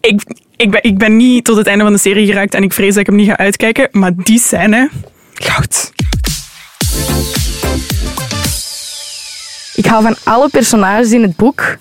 ik, 0.00 0.22
ik, 0.56 0.70
ben, 0.70 0.82
ik 0.82 0.98
ben 0.98 1.16
niet 1.16 1.44
tot 1.44 1.56
het 1.56 1.66
einde 1.66 1.84
van 1.84 1.92
de 1.92 1.98
serie 1.98 2.26
geraakt 2.26 2.54
en 2.54 2.62
ik 2.62 2.72
vrees 2.72 2.90
dat 2.90 3.00
ik 3.00 3.06
hem 3.06 3.16
niet 3.16 3.28
ga 3.28 3.36
uitkijken, 3.36 3.88
maar 3.92 4.12
die 4.16 4.38
scène, 4.38 4.90
goud. 5.34 5.92
Ik 9.76 9.86
hou 9.86 10.02
van 10.02 10.16
alle 10.24 10.48
personages 10.48 11.10
in 11.10 11.22
het 11.22 11.36
boek. 11.36 11.76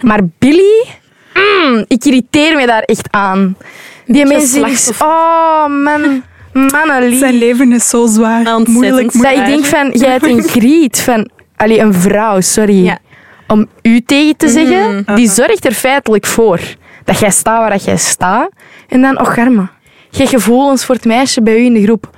Maar 0.00 0.20
Billy, 0.38 0.84
mm, 1.34 1.84
ik 1.88 2.04
irriteer 2.04 2.56
me 2.56 2.66
daar 2.66 2.82
echt 2.82 3.08
aan. 3.10 3.56
Die 4.06 4.26
mensen... 4.26 4.64
Oh, 4.98 5.66
man. 5.66 6.22
Mannelief. 6.52 7.18
Zijn 7.18 7.34
leven 7.34 7.72
is 7.72 7.88
zo 7.88 8.06
zwaar, 8.06 8.38
Ontzettend 8.38 8.68
moeilijk. 8.68 9.12
Dat 9.12 9.32
ik 9.32 9.46
denk 9.46 9.64
van, 9.64 9.90
jij 9.90 10.10
hebt 10.10 10.26
een 10.26 10.42
griet 10.42 11.00
van... 11.00 11.30
Allee, 11.56 11.80
een 11.80 11.94
vrouw, 11.94 12.40
sorry. 12.40 12.84
Ja. 12.84 12.98
Om 13.46 13.66
u 13.82 14.00
tegen 14.00 14.36
te 14.36 14.48
zeggen, 14.48 14.94
Mhm. 15.06 15.14
die 15.14 15.30
zorgt 15.30 15.64
er 15.64 15.72
feitelijk 15.72 16.26
voor 16.26 16.60
dat 17.04 17.18
jij 17.18 17.30
staat 17.30 17.58
waar 17.58 17.70
dat 17.70 17.84
jij 17.84 17.96
staat. 17.96 18.48
En 18.88 19.00
dan, 19.00 19.20
och 19.20 19.34
je 19.34 20.18
hebt 20.18 20.28
gevoelens 20.28 20.84
voor 20.84 20.94
het 20.94 21.04
meisje 21.04 21.42
bij 21.42 21.58
u 21.60 21.64
in 21.64 21.74
de 21.74 21.82
groep. 21.82 22.10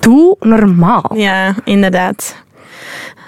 Doe 0.00 0.36
normaal. 0.40 1.10
Ja, 1.14 1.54
inderdaad. 1.64 2.36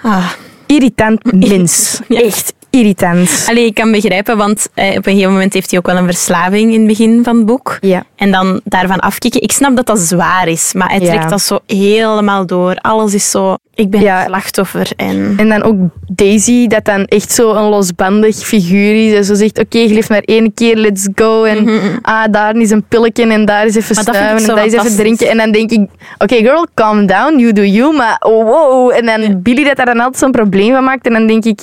Ah. 0.03 0.29
Irritant 0.67 1.19
mens. 1.33 2.01
Echt 2.09 2.53
irritant. 2.75 3.45
Allee, 3.49 3.65
ik 3.65 3.73
kan 3.73 3.91
begrijpen, 3.91 4.37
want 4.37 4.67
eh, 4.73 4.87
op 4.89 4.95
een 5.05 5.11
gegeven 5.13 5.31
moment 5.31 5.53
heeft 5.53 5.69
hij 5.69 5.79
ook 5.79 5.85
wel 5.85 5.97
een 5.97 6.05
verslaving 6.05 6.71
in 6.73 6.79
het 6.79 6.87
begin 6.87 7.23
van 7.23 7.35
het 7.37 7.45
boek. 7.45 7.77
Ja. 7.81 8.03
En 8.15 8.31
dan 8.31 8.61
daarvan 8.63 8.99
afkicken. 8.99 9.41
Ik 9.41 9.51
snap 9.51 9.75
dat 9.75 9.85
dat 9.85 9.99
zwaar 9.99 10.47
is, 10.47 10.73
maar 10.73 10.89
hij 10.89 10.99
Ja. 10.99 11.05
trekt 11.05 11.29
dat 11.29 11.41
zo 11.41 11.59
helemaal 11.67 12.45
door. 12.45 12.75
Alles 12.81 13.13
is 13.13 13.31
zo, 13.31 13.55
ik 13.73 13.89
ben 13.89 14.01
Ja. 14.01 14.23
slachtoffer. 14.25 14.91
En... 14.95 15.33
En 15.37 15.49
dan 15.49 15.63
ook 15.63 15.75
Daisy, 16.07 16.67
dat 16.67 16.85
dan 16.85 17.05
echt 17.05 17.31
zo 17.31 17.53
een 17.53 17.69
losbandig 17.69 18.35
figuur 18.35 19.07
is. 19.07 19.13
En 19.13 19.25
zo 19.25 19.33
zegt, 19.33 19.59
oké, 19.59 19.77
je 19.77 19.93
leeft 19.93 20.09
maar 20.09 20.21
één 20.25 20.53
keer, 20.53 20.75
let's 20.75 21.07
go. 21.15 21.43
En 21.43 21.67
ah, 22.01 22.23
daar 22.31 22.55
is 22.55 22.69
een 22.71 22.83
pilletje 22.83 23.27
en 23.27 23.45
daar 23.45 23.65
is 23.65 23.75
even 23.75 23.95
Mhm, 23.95 24.03
snuiven 24.03 24.37
ik 24.43 24.49
en 24.49 24.55
daar 24.55 24.65
is 24.65 24.73
even 24.73 24.95
drinken. 24.95 25.29
En 25.29 25.37
dan 25.37 25.51
denk 25.51 25.71
ik, 25.71 25.89
oké 26.17 26.35
girl, 26.35 26.65
calm 26.73 27.05
down, 27.05 27.39
you 27.39 27.53
do 27.53 27.61
you. 27.63 27.95
Maar 27.95 28.15
oh, 28.19 28.43
wow. 28.45 28.91
En 28.91 29.05
dan 29.05 29.41
Billy 29.41 29.63
dat 29.63 29.75
daar 29.75 29.85
dan 29.85 29.99
altijd 29.99 30.17
zo'n 30.17 30.31
probleem 30.31 30.73
van 30.73 30.83
maakt. 30.83 31.05
En 31.05 31.13
dan 31.13 31.27
denk 31.27 31.45
ik, 31.45 31.59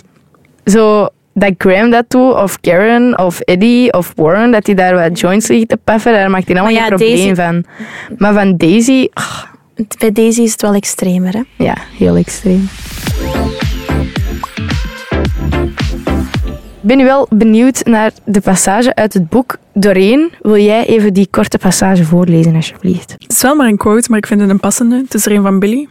zo... 0.64 1.08
Dat 1.34 1.52
Graham 1.58 1.90
dat 1.90 2.04
doet, 2.08 2.34
of 2.34 2.60
Karen, 2.60 3.18
of 3.18 3.40
Eddie, 3.40 3.92
of 3.92 4.12
Warren, 4.16 4.50
dat 4.50 4.66
hij 4.66 4.74
daar 4.74 4.94
wat 4.94 5.20
joints 5.20 5.48
liggen 5.48 5.66
te 5.68 5.76
paffen, 5.84 6.12
daar 6.12 6.30
maakt 6.30 6.46
hij 6.48 6.54
allemaal 6.56 6.74
ja, 6.74 6.80
geen 6.80 6.88
probleem 6.88 7.16
Daisy- 7.16 7.34
van. 7.34 7.64
Maar 8.18 8.32
van 8.32 8.56
Daisy, 8.56 9.08
Bij 9.98 10.12
deze 10.12 10.42
is 10.42 10.52
het 10.52 10.62
wel 10.62 10.74
extremer. 10.74 11.32
Hè? 11.32 11.64
ja, 11.64 11.74
heel 11.98 12.16
extreem. 12.16 12.68
Ik 16.82 16.88
ben 16.88 16.96
nu 16.96 17.04
wel 17.04 17.26
benieuwd 17.30 17.84
naar 17.84 18.10
de 18.24 18.40
passage 18.40 18.94
uit 18.94 19.12
het 19.12 19.28
boek. 19.28 19.56
Doreen, 19.74 20.32
wil 20.40 20.56
jij 20.56 20.86
even 20.86 21.12
die 21.12 21.26
korte 21.30 21.58
passage 21.58 22.04
voorlezen, 22.04 22.54
alsjeblieft? 22.54 23.12
Het 23.18 23.32
is 23.32 23.42
wel 23.42 23.54
maar 23.54 23.66
een 23.66 23.76
quote, 23.76 24.06
maar 24.10 24.18
ik 24.18 24.26
vind 24.26 24.40
het 24.40 24.50
een 24.50 24.60
passende. 24.60 24.96
Het 24.96 25.14
is 25.14 25.26
er 25.26 25.32
een 25.32 25.42
van 25.42 25.58
Billy. 25.58 25.88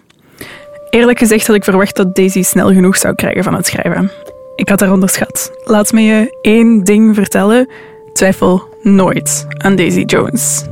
Eerlijk 0.90 1.20
gezegd 1.20 1.48
had 1.48 1.56
ik 1.56 1.64
verwacht 1.64 1.96
dat 1.96 2.16
Daisy 2.16 2.44
snel 2.44 2.74
genoeg 2.74 2.98
zou 2.98 3.16
krijgen 3.16 3.44
van 3.44 3.54
het 3.54 3.66
schrijven. 3.66 4.12
Ik 4.56 4.70
had 4.70 4.80
haar 4.80 4.92
onderschat. 4.92 5.52
Laat 5.64 5.92
me 5.92 6.02
je 6.02 6.38
één 6.42 6.84
ding 6.84 7.16
vertellen. 7.16 7.70
Twijfel 8.14 8.62
nooit 8.82 9.46
aan 9.58 9.76
Daisy 9.76 10.02
Jones. 10.02 10.64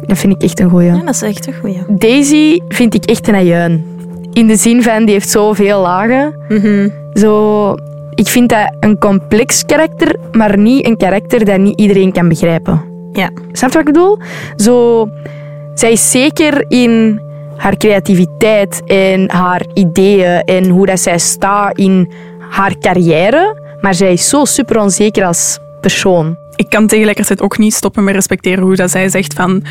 Dat 0.00 0.18
vind 0.18 0.32
ik 0.32 0.42
echt 0.42 0.60
een 0.60 0.70
goeie. 0.70 0.86
Ja, 0.86 0.98
dat 1.04 1.14
is 1.14 1.22
echt 1.22 1.46
een 1.46 1.54
goeie. 1.60 1.82
Daisy 1.88 2.60
vind 2.68 2.94
ik 2.94 3.04
echt 3.04 3.28
een 3.28 3.34
ajuin. 3.34 3.86
In 4.32 4.46
de 4.46 4.56
zin 4.56 4.82
van, 4.82 5.04
die 5.04 5.14
heeft 5.14 5.28
zoveel 5.28 5.80
lagen. 5.80 6.34
Mhm. 6.48 6.88
Zo, 7.12 7.74
ik 8.14 8.28
vind 8.28 8.48
dat 8.48 8.74
een 8.80 8.98
complex 8.98 9.64
karakter, 9.64 10.16
maar 10.32 10.58
niet 10.58 10.86
een 10.86 10.96
karakter 10.96 11.44
dat 11.44 11.58
niet 11.58 11.80
iedereen 11.80 12.12
kan 12.12 12.28
begrijpen. 12.28 12.82
Ja. 13.12 13.30
Snap 13.52 13.70
je 13.70 13.78
wat 13.78 13.88
ik 13.88 13.92
bedoel? 13.92 14.18
Zo, 14.56 15.08
zij 15.74 15.92
is 15.92 16.10
zeker 16.10 16.64
in 16.68 17.20
haar 17.56 17.76
creativiteit 17.76 18.82
en 18.86 19.30
haar 19.30 19.62
ideeën 19.74 20.42
en 20.42 20.68
hoe 20.68 20.86
dat 20.86 21.00
zij 21.00 21.18
staat 21.18 21.78
in 21.78 22.12
haar 22.50 22.78
carrière, 22.78 23.60
maar 23.80 23.94
zij 23.94 24.12
is 24.12 24.28
zo 24.28 24.44
super 24.44 24.80
onzeker 24.80 25.24
als 25.24 25.58
persoon. 25.80 26.36
Ik 26.56 26.68
kan 26.68 26.86
tegelijkertijd 26.86 27.42
ook 27.42 27.58
niet 27.58 27.74
stoppen 27.74 28.04
met 28.04 28.14
respecteren 28.14 28.64
hoe 28.64 28.76
dat 28.76 28.90
zij 28.90 29.08
zegt 29.08 29.34
van 29.34 29.62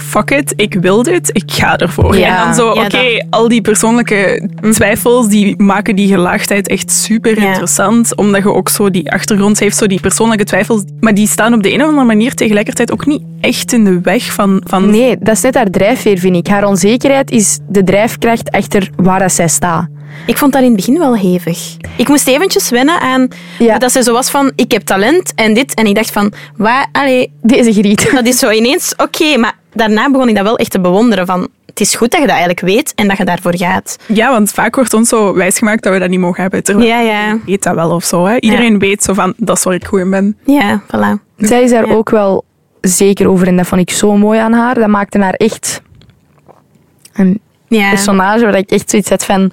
fuck 0.00 0.30
it, 0.30 0.52
ik 0.56 0.74
wil 0.80 1.02
dit, 1.02 1.30
ik 1.32 1.52
ga 1.52 1.76
ervoor. 1.76 2.16
Ja. 2.16 2.38
en 2.38 2.44
dan 2.44 2.54
zo, 2.54 2.74
Ja, 2.74 2.84
oké, 2.84 3.26
al 3.30 3.48
die 3.48 3.60
persoonlijke 3.60 4.48
twijfels, 4.72 5.28
die 5.28 5.62
maken 5.62 5.96
die 5.96 6.08
gelaagdheid 6.08 6.68
echt 6.68 6.90
super 6.90 7.40
Ja. 7.40 7.46
interessant. 7.46 8.16
Omdat 8.16 8.42
je 8.42 8.52
ook 8.54 8.68
zo 8.68 8.90
die 8.90 9.10
achtergrond 9.12 9.58
heeft, 9.58 9.76
zo 9.76 9.86
die 9.86 10.00
persoonlijke 10.00 10.44
twijfels. 10.44 10.82
Maar 11.00 11.14
die 11.14 11.26
staan 11.26 11.54
op 11.54 11.62
de 11.62 11.72
een 11.72 11.80
of 11.82 11.86
andere 11.88 12.06
manier 12.06 12.34
tegelijkertijd 12.34 12.92
ook 12.92 13.06
niet 13.06 13.22
echt 13.40 13.72
in 13.72 13.84
de 13.84 14.00
weg 14.00 14.32
van... 14.32 14.62
van 14.66 14.90
Nee, 14.90 15.16
dat 15.20 15.34
is 15.36 15.42
net 15.42 15.54
haar 15.54 15.70
drijfveer, 15.70 16.18
vind 16.18 16.36
ik. 16.36 16.46
Haar 16.46 16.64
onzekerheid 16.66 17.30
is 17.30 17.58
de 17.68 17.84
drijfkracht 17.84 18.50
achter 18.50 18.90
waar 18.96 19.18
dat 19.18 19.32
zij 19.32 19.48
staat. 19.48 19.88
Ik 20.26 20.38
vond 20.38 20.52
dat 20.52 20.60
in 20.62 20.66
het 20.68 20.76
begin 20.76 20.98
wel 20.98 21.16
hevig. 21.16 21.76
Ik 21.96 22.08
moest 22.08 22.28
eventjes 22.28 22.70
wennen 22.70 23.00
aan 23.00 23.28
Ja. 23.58 23.78
dat 23.78 23.92
ze 23.92 24.02
zo 24.02 24.12
was 24.12 24.30
van, 24.30 24.52
ik 24.56 24.72
heb 24.72 24.82
talent 24.82 25.32
en 25.34 25.54
dit. 25.54 25.74
En 25.74 25.86
ik 25.86 25.94
dacht 25.94 26.10
van, 26.10 26.32
waar, 26.56 26.86
allee, 26.92 27.32
Deze 27.42 27.72
griet. 27.72 28.10
dat 28.14 28.26
is 28.26 28.38
zo 28.38 28.50
ineens 28.50 28.94
oké. 28.96 29.36
maar 29.36 29.56
daarna 29.72 30.10
begon 30.10 30.28
ik 30.28 30.34
dat 30.34 30.44
wel 30.44 30.56
echt 30.56 30.70
te 30.70 30.80
bewonderen 30.80 31.26
van, 31.26 31.48
het 31.66 31.80
is 31.80 31.94
goed 31.94 32.10
dat 32.10 32.20
je 32.20 32.26
dat 32.26 32.36
eigenlijk 32.36 32.66
weet 32.66 32.92
en 32.94 33.08
dat 33.08 33.16
je 33.16 33.24
daarvoor 33.24 33.56
gaat. 33.56 33.96
Ja, 34.06 34.30
want 34.30 34.50
vaak 34.50 34.74
wordt 34.74 34.94
ons 34.94 35.08
zo 35.08 35.34
wijsgemaakt 35.34 35.82
dat 35.82 35.92
we 35.92 35.98
dat 35.98 36.08
niet 36.08 36.20
mogen 36.20 36.42
hebben. 36.42 36.62
Terwijl 36.62 36.88
Ja, 36.88 37.00
ja. 37.00 37.28
je 37.28 37.40
weet 37.46 37.62
dat 37.62 37.74
wel 37.74 37.90
of 37.90 38.04
zo. 38.04 38.24
Hè? 38.26 38.36
Iedereen 38.40 38.78
weet 38.78 39.02
zo 39.02 39.12
van, 39.14 39.34
dat 39.36 39.56
is 39.56 39.62
waar 39.64 39.74
ik 39.74 39.84
goed 39.84 40.00
in 40.00 40.10
ben. 40.10 40.36
Ja, 40.44 40.82
voilà. 40.86 41.22
Zij 41.36 41.62
is 41.62 41.70
daar 41.70 41.86
Ja. 41.86 41.92
ook 41.94 42.10
wel 42.10 42.44
zeker 42.80 43.28
over 43.28 43.46
en 43.46 43.56
dat 43.56 43.66
vond 43.66 43.80
ik 43.80 43.90
zo 43.90 44.16
mooi 44.16 44.38
aan 44.38 44.52
haar. 44.52 44.74
Dat 44.74 44.88
maakte 44.88 45.18
haar 45.18 45.34
echt 45.34 45.82
een 47.12 47.40
Ja. 47.68 47.88
personage 47.90 48.44
waar 48.44 48.56
ik 48.56 48.70
echt 48.70 48.90
zoiets 48.90 49.08
had 49.10 49.24
van... 49.24 49.52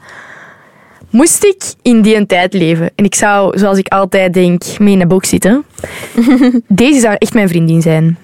Moest 1.15 1.43
ik 1.43 1.63
in 1.81 2.01
die 2.01 2.15
een 2.15 2.25
tijd 2.27 2.53
leven 2.53 2.91
en 2.95 3.05
ik 3.05 3.15
zou, 3.15 3.57
zoals 3.59 3.77
ik 3.77 3.87
altijd 3.87 4.33
denk, 4.33 4.63
mee 4.79 4.93
in 4.93 5.01
een 5.01 5.07
boek 5.07 5.25
zitten, 5.25 5.63
deze 6.67 6.99
zou 6.99 7.15
echt 7.17 7.33
mijn 7.33 7.47
vriendin 7.47 7.81
zijn. 7.81 8.17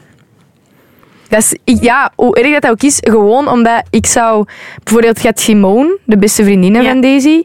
Dat 1.30 1.40
is, 1.40 1.56
ik- 1.64 1.84
ja, 1.84 2.12
hoe 2.16 2.36
erg 2.36 2.52
dat, 2.54 2.62
dat 2.62 2.72
ook 2.72 2.82
is, 2.84 2.98
gewoon 3.00 3.48
omdat 3.48 3.84
ik 3.90 4.06
zou... 4.06 4.46
Bijvoorbeeld 4.84 5.20
gaat 5.20 5.40
Simone, 5.40 5.98
de 6.06 6.18
beste 6.18 6.44
vriendin 6.44 6.74
Ja. 6.74 6.84
van 6.84 7.02
Daisy, 7.02 7.44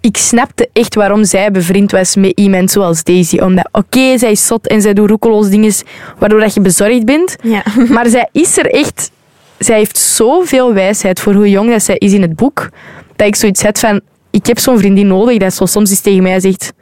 ik 0.00 0.16
snapte 0.16 0.68
echt 0.72 0.94
waarom 0.94 1.24
zij 1.24 1.50
bevriend 1.50 1.90
was 1.90 2.16
met 2.16 2.32
iemand 2.34 2.70
zoals 2.70 3.04
Daisy. 3.04 3.38
Omdat, 3.38 3.68
oké, 3.72 4.18
zij 4.18 4.30
is 4.30 4.46
zot 4.46 4.66
en 4.68 4.80
zij 4.82 4.92
doet 4.94 5.08
roekeloos 5.08 5.48
dingen 5.48 5.72
waardoor 6.18 6.40
dat 6.40 6.54
je 6.54 6.60
bezorgd 6.60 7.04
bent. 7.04 7.36
Ja. 7.42 7.62
Maar 7.94 8.06
zij 8.08 8.28
is 8.32 8.58
er 8.58 8.70
echt... 8.70 9.10
Zij 9.58 9.76
heeft 9.76 9.98
zoveel 9.98 10.74
wijsheid 10.74 11.20
voor 11.20 11.34
hoe 11.34 11.50
jong 11.50 11.70
dat 11.70 11.82
zij 11.82 11.96
is 11.96 12.12
in 12.12 12.22
het 12.22 12.36
boek. 12.36 12.68
Dat 13.16 13.26
ik 13.26 13.36
zoiets 13.36 13.62
had 13.62 13.78
van... 13.80 14.00
Ik 14.30 14.46
heb 14.46 14.58
zo'n 14.58 14.78
vriendin 14.78 15.06
nodig 15.06 15.38
dat 15.38 15.54
zo 15.54 15.66
soms 15.66 15.90
eens 15.90 16.00
tegen 16.00 16.22
mij 16.22 16.40
zegt... 16.40 16.72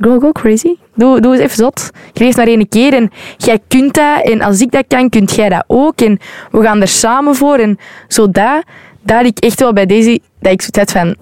Go, 0.00 0.18
go 0.18 0.32
crazy. 0.32 0.74
Doe, 0.94 1.20
doe 1.20 1.32
eens 1.32 1.42
even 1.42 1.56
zot. 1.56 1.90
Leeft 2.12 2.36
maar 2.36 2.46
één 2.46 2.68
keer 2.68 2.94
en 2.94 3.10
jij 3.36 3.58
kunt 3.68 3.94
dat. 3.94 4.22
En 4.22 4.40
als 4.42 4.60
ik 4.60 4.70
dat 4.70 4.84
kan, 4.88 5.08
kunt 5.08 5.34
jij 5.34 5.48
dat 5.48 5.64
ook. 5.66 6.00
En 6.00 6.18
we 6.50 6.62
gaan 6.62 6.80
er 6.80 6.88
samen 6.88 7.34
voor. 7.34 7.56
En 7.56 7.78
zo 8.08 8.30
dat, 8.30 9.24
ik 9.24 9.38
echt 9.38 9.60
wel 9.60 9.72
bij 9.72 9.86
deze... 9.86 10.20
Dat 10.40 10.52
ik 10.52 10.62
zoiets 10.62 10.78
had 10.78 10.92
van... 10.92 11.16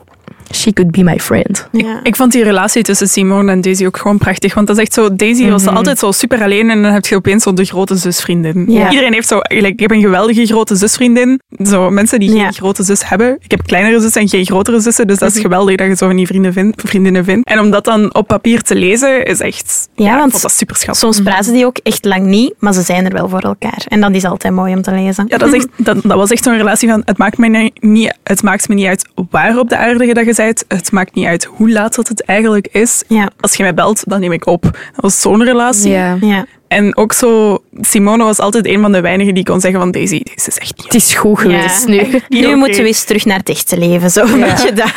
She 0.53 0.73
could 0.73 0.91
be 0.91 1.03
my 1.03 1.19
friend. 1.19 1.69
Ja. 1.73 2.01
Ik 2.03 2.17
vond 2.17 2.33
die 2.33 2.45
relatie 2.45 2.83
tussen 2.83 3.09
Simone 3.09 3.51
en 3.53 3.61
Daisy 3.61 3.87
ook 3.87 3.97
gewoon 3.97 4.19
prachtig. 4.19 4.55
Want 4.55 4.67
dat 4.67 4.77
is 4.77 4.83
echt 4.83 4.93
zo, 4.93 5.17
Daisy 5.17 5.49
was 5.51 5.67
altijd 5.67 5.99
zo 5.99 6.13
super 6.13 6.43
alleen 6.43 6.71
en 6.71 6.83
dan 6.83 6.93
heb 6.93 7.07
je 7.07 7.17
opeens 7.17 7.43
zo 7.43 7.53
de 7.53 7.65
grote 7.65 7.97
zusvriendin. 7.97 8.65
Ja. 8.69 8.91
Iedereen 8.91 9.13
heeft 9.13 9.29
zo, 9.29 9.39
like, 9.43 9.67
ik 9.67 9.81
heb 9.81 9.91
een 9.91 10.01
geweldige 10.01 10.47
grote 10.47 10.75
zusvriendin. 10.77 11.41
Zo 11.65 11.91
mensen 11.91 12.21
die 12.21 12.35
Ja. 12.35 12.43
geen 12.43 12.53
grote 12.53 12.83
zus 12.83 13.09
hebben. 13.09 13.37
Ik 13.41 13.51
heb 13.51 13.63
kleinere 13.67 14.01
zussen 14.01 14.21
en 14.21 14.29
geen 14.29 14.45
grotere 14.47 14.81
zussen, 14.81 15.07
dus 15.07 15.19
dat 15.19 15.35
is 15.35 15.41
geweldig 15.41 15.77
dat 15.77 15.87
je 15.87 15.97
zo 15.97 16.07
van 16.07 16.17
die 16.17 16.27
vrienden 16.27 16.53
vindt, 16.53 16.83
vriendinnen 16.85 17.25
vindt. 17.25 17.49
En 17.49 17.59
om 17.61 17.71
dat 17.71 17.85
dan 17.85 18.15
op 18.15 18.27
papier 18.27 18.63
te 18.63 18.75
lezen, 18.75 19.25
is 19.25 19.41
echt, 19.41 19.89
Ja, 19.95 20.19
want 20.19 20.43
dat 20.43 20.53
super 20.53 20.77
schattig. 20.77 20.97
Soms 21.01 21.21
praten 21.21 21.53
die 21.53 21.67
ook 21.67 21.77
echt 21.83 22.05
lang 22.05 22.25
niet, 22.27 22.55
maar 22.59 22.73
ze 22.73 22.83
zijn 22.83 23.05
er 23.05 23.13
wel 23.13 23.29
voor 23.29 23.41
elkaar. 23.41 23.83
En 23.89 24.01
dat 24.01 24.15
is 24.15 24.25
altijd 24.25 24.55
mooi 24.55 24.75
om 24.75 24.83
te 24.83 24.91
lezen. 24.91 25.25
Ja, 25.29 25.39
dat, 25.39 25.49
is 25.49 25.55
echt, 25.55 25.69
dat, 25.77 26.03
dat 26.03 26.17
was 26.17 26.31
echt 26.31 26.45
zo'n 26.45 26.57
relatie 26.57 26.89
van, 26.89 27.03
het 27.05 27.19
maakt, 27.19 27.39
me 27.39 27.49
niet- 27.49 27.83
niet, 27.83 28.15
het 28.23 28.43
maakt 28.43 28.69
me 28.69 28.75
niet 28.75 28.87
uit 28.87 29.09
waar 29.31 29.59
op 29.59 29.69
de 29.69 29.77
aarde 29.77 30.05
je 30.07 30.15
dat 30.15 30.25
je 30.27 30.35
Het 30.69 30.93
maakt 30.93 31.15
niet 31.15 31.27
uit 31.27 31.45
hoe 31.45 31.71
laat 31.71 31.95
dat 31.95 32.09
het 32.09 32.25
eigenlijk 32.25 32.69
is. 32.73 33.03
Ja. 33.09 33.31
Als 33.41 33.55
je 33.55 33.63
mij 33.63 33.75
belt, 33.75 34.03
dan 34.07 34.21
neem 34.21 34.33
ik 34.33 34.47
op. 34.47 34.63
Dat 34.63 34.73
was 34.95 35.21
zo'n 35.21 35.45
relatie. 35.45 35.91
Ja. 35.91 36.17
Ja. 36.21 36.47
En 36.69 36.97
ook 36.97 37.13
zo, 37.13 37.59
Simone 37.81 38.25
was 38.25 38.39
altijd 38.39 38.67
een 38.67 38.81
van 38.81 38.93
de 38.93 39.01
weinigen 39.01 39.35
die 39.35 39.45
kon 39.45 39.61
zeggen 39.61 39.81
van 39.81 39.91
Daisy, 39.91 40.21
deze 40.25 40.49
is 40.49 40.59
echt 40.59 40.69
Het 40.69 40.93
niet 40.93 40.95
is 40.95 41.15
goed 41.15 41.39
geweest 41.39 41.87
nu. 41.87 42.21
Nu 42.29 42.57
moeten 42.57 42.81
we 42.83 42.87
eens 42.87 43.05
terug 43.05 43.25
naar 43.25 43.39
het 43.39 43.49
echte 43.49 43.79
leven. 43.79 44.11
Zo 44.11 44.25
een 44.25 44.41
beetje 44.41 44.73
dat. 44.73 44.93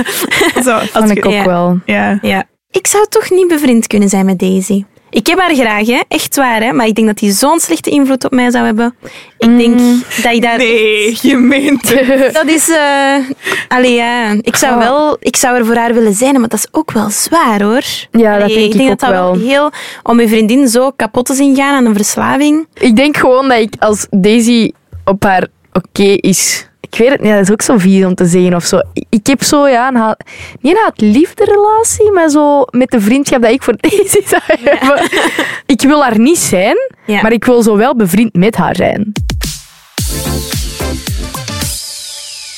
zo. 0.63 0.71
Als 0.71 0.89
Vond 0.91 1.09
ik 1.17 1.25
ook 1.25 1.31
Ja. 1.33 1.45
wel. 1.45 1.79
ja. 1.85 2.19
Ja. 2.21 2.43
Ik 2.71 2.87
zou 2.87 3.05
toch 3.09 3.29
niet 3.29 3.47
bevriend 3.47 3.87
kunnen 3.87 4.09
zijn 4.09 4.25
met 4.25 4.39
Daisy. 4.39 4.83
Ik 5.15 5.27
heb 5.27 5.39
haar 5.39 5.55
graag, 5.55 5.85
hè. 5.87 6.01
echt 6.07 6.35
waar. 6.35 6.61
Hè. 6.63 6.71
Maar 6.73 6.87
ik 6.87 6.95
denk 6.95 7.07
dat 7.07 7.17
die 7.17 7.31
zo'n 7.31 7.59
slechte 7.59 7.89
invloed 7.89 8.23
op 8.25 8.31
mij 8.31 8.51
zou 8.51 8.65
hebben. 8.65 8.95
Ik 9.37 9.57
denk 9.57 9.79
dat 10.23 10.33
ik 10.33 10.41
daar... 10.41 10.57
Nee, 10.57 11.17
je 11.21 11.35
meent 11.37 11.89
het. 11.89 12.33
Dat 12.39 12.45
is... 12.47 12.69
eh 12.69 13.15
allee, 13.67 13.93
ja. 13.93 14.35
Ik 14.41 14.55
zou, 14.55 14.73
Oh. 14.73 14.79
wel, 14.79 15.17
ik 15.19 15.35
zou 15.35 15.57
er 15.57 15.65
voor 15.65 15.75
haar 15.75 15.93
willen 15.93 16.13
zijn, 16.13 16.39
maar 16.39 16.49
dat 16.49 16.59
is 16.59 16.67
ook 16.71 16.91
wel 16.91 17.09
zwaar, 17.09 17.61
hoor. 17.63 17.83
Ja, 18.11 18.33
dat 18.33 18.41
Allee, 18.43 18.55
denk 18.55 18.71
ik 18.73 18.77
denk 18.77 18.91
ook 18.91 18.99
dat 18.99 19.09
dat 19.09 19.09
wel. 19.09 19.37
heel... 19.37 19.69
Om 20.03 20.19
je 20.19 20.27
vriendin 20.27 20.67
zo 20.67 20.91
kapot 20.95 21.25
te 21.25 21.33
zien 21.33 21.55
gaan 21.55 21.75
aan 21.75 21.85
een 21.85 21.95
verslaving. 21.95 22.67
Ik 22.73 22.95
denk 22.95 23.17
gewoon 23.17 23.47
dat 23.49 23.59
ik 23.59 23.73
als 23.79 24.07
Daisy 24.09 24.71
op 25.05 25.23
haar 25.23 25.47
oké 25.73 26.03
is. 26.03 26.67
Ik 26.95 27.01
weet 27.01 27.09
het 27.09 27.21
niet, 27.21 27.31
dat 27.31 27.41
is 27.41 27.51
ook 27.51 27.61
zo 27.61 27.77
vies 27.77 28.05
om 28.05 28.15
te 28.15 28.25
zeggen 28.25 28.53
of 28.55 28.63
zo. 28.65 28.79
Ik- 29.09 29.27
heb 29.27 29.43
zo, 29.43 29.67
ja, 29.67 29.87
een 29.87 29.95
haat, 29.95 30.23
niet 30.61 30.73
een 30.75 30.81
haat-liefde 30.83 31.43
relatie, 31.45 32.11
maar 32.11 32.29
zo 32.29 32.63
met 32.69 32.89
de 32.91 33.01
vriendschap 33.01 33.41
dat 33.41 33.51
ik 33.51 33.63
voor 33.63 33.75
Daisy 33.89 34.19
zou 34.25 34.41
hebben. 34.45 35.09
Ik 35.65 35.81
wil 35.81 36.03
haar 36.03 36.19
niet 36.19 36.37
zijn, 36.37 36.75
Ja. 37.05 37.21
maar 37.21 37.31
ik 37.31 37.45
wil 37.45 37.61
zo 37.63 37.77
wel 37.77 37.95
bevriend 37.95 38.33
met 38.33 38.55
haar 38.55 38.75
zijn. 38.75 39.11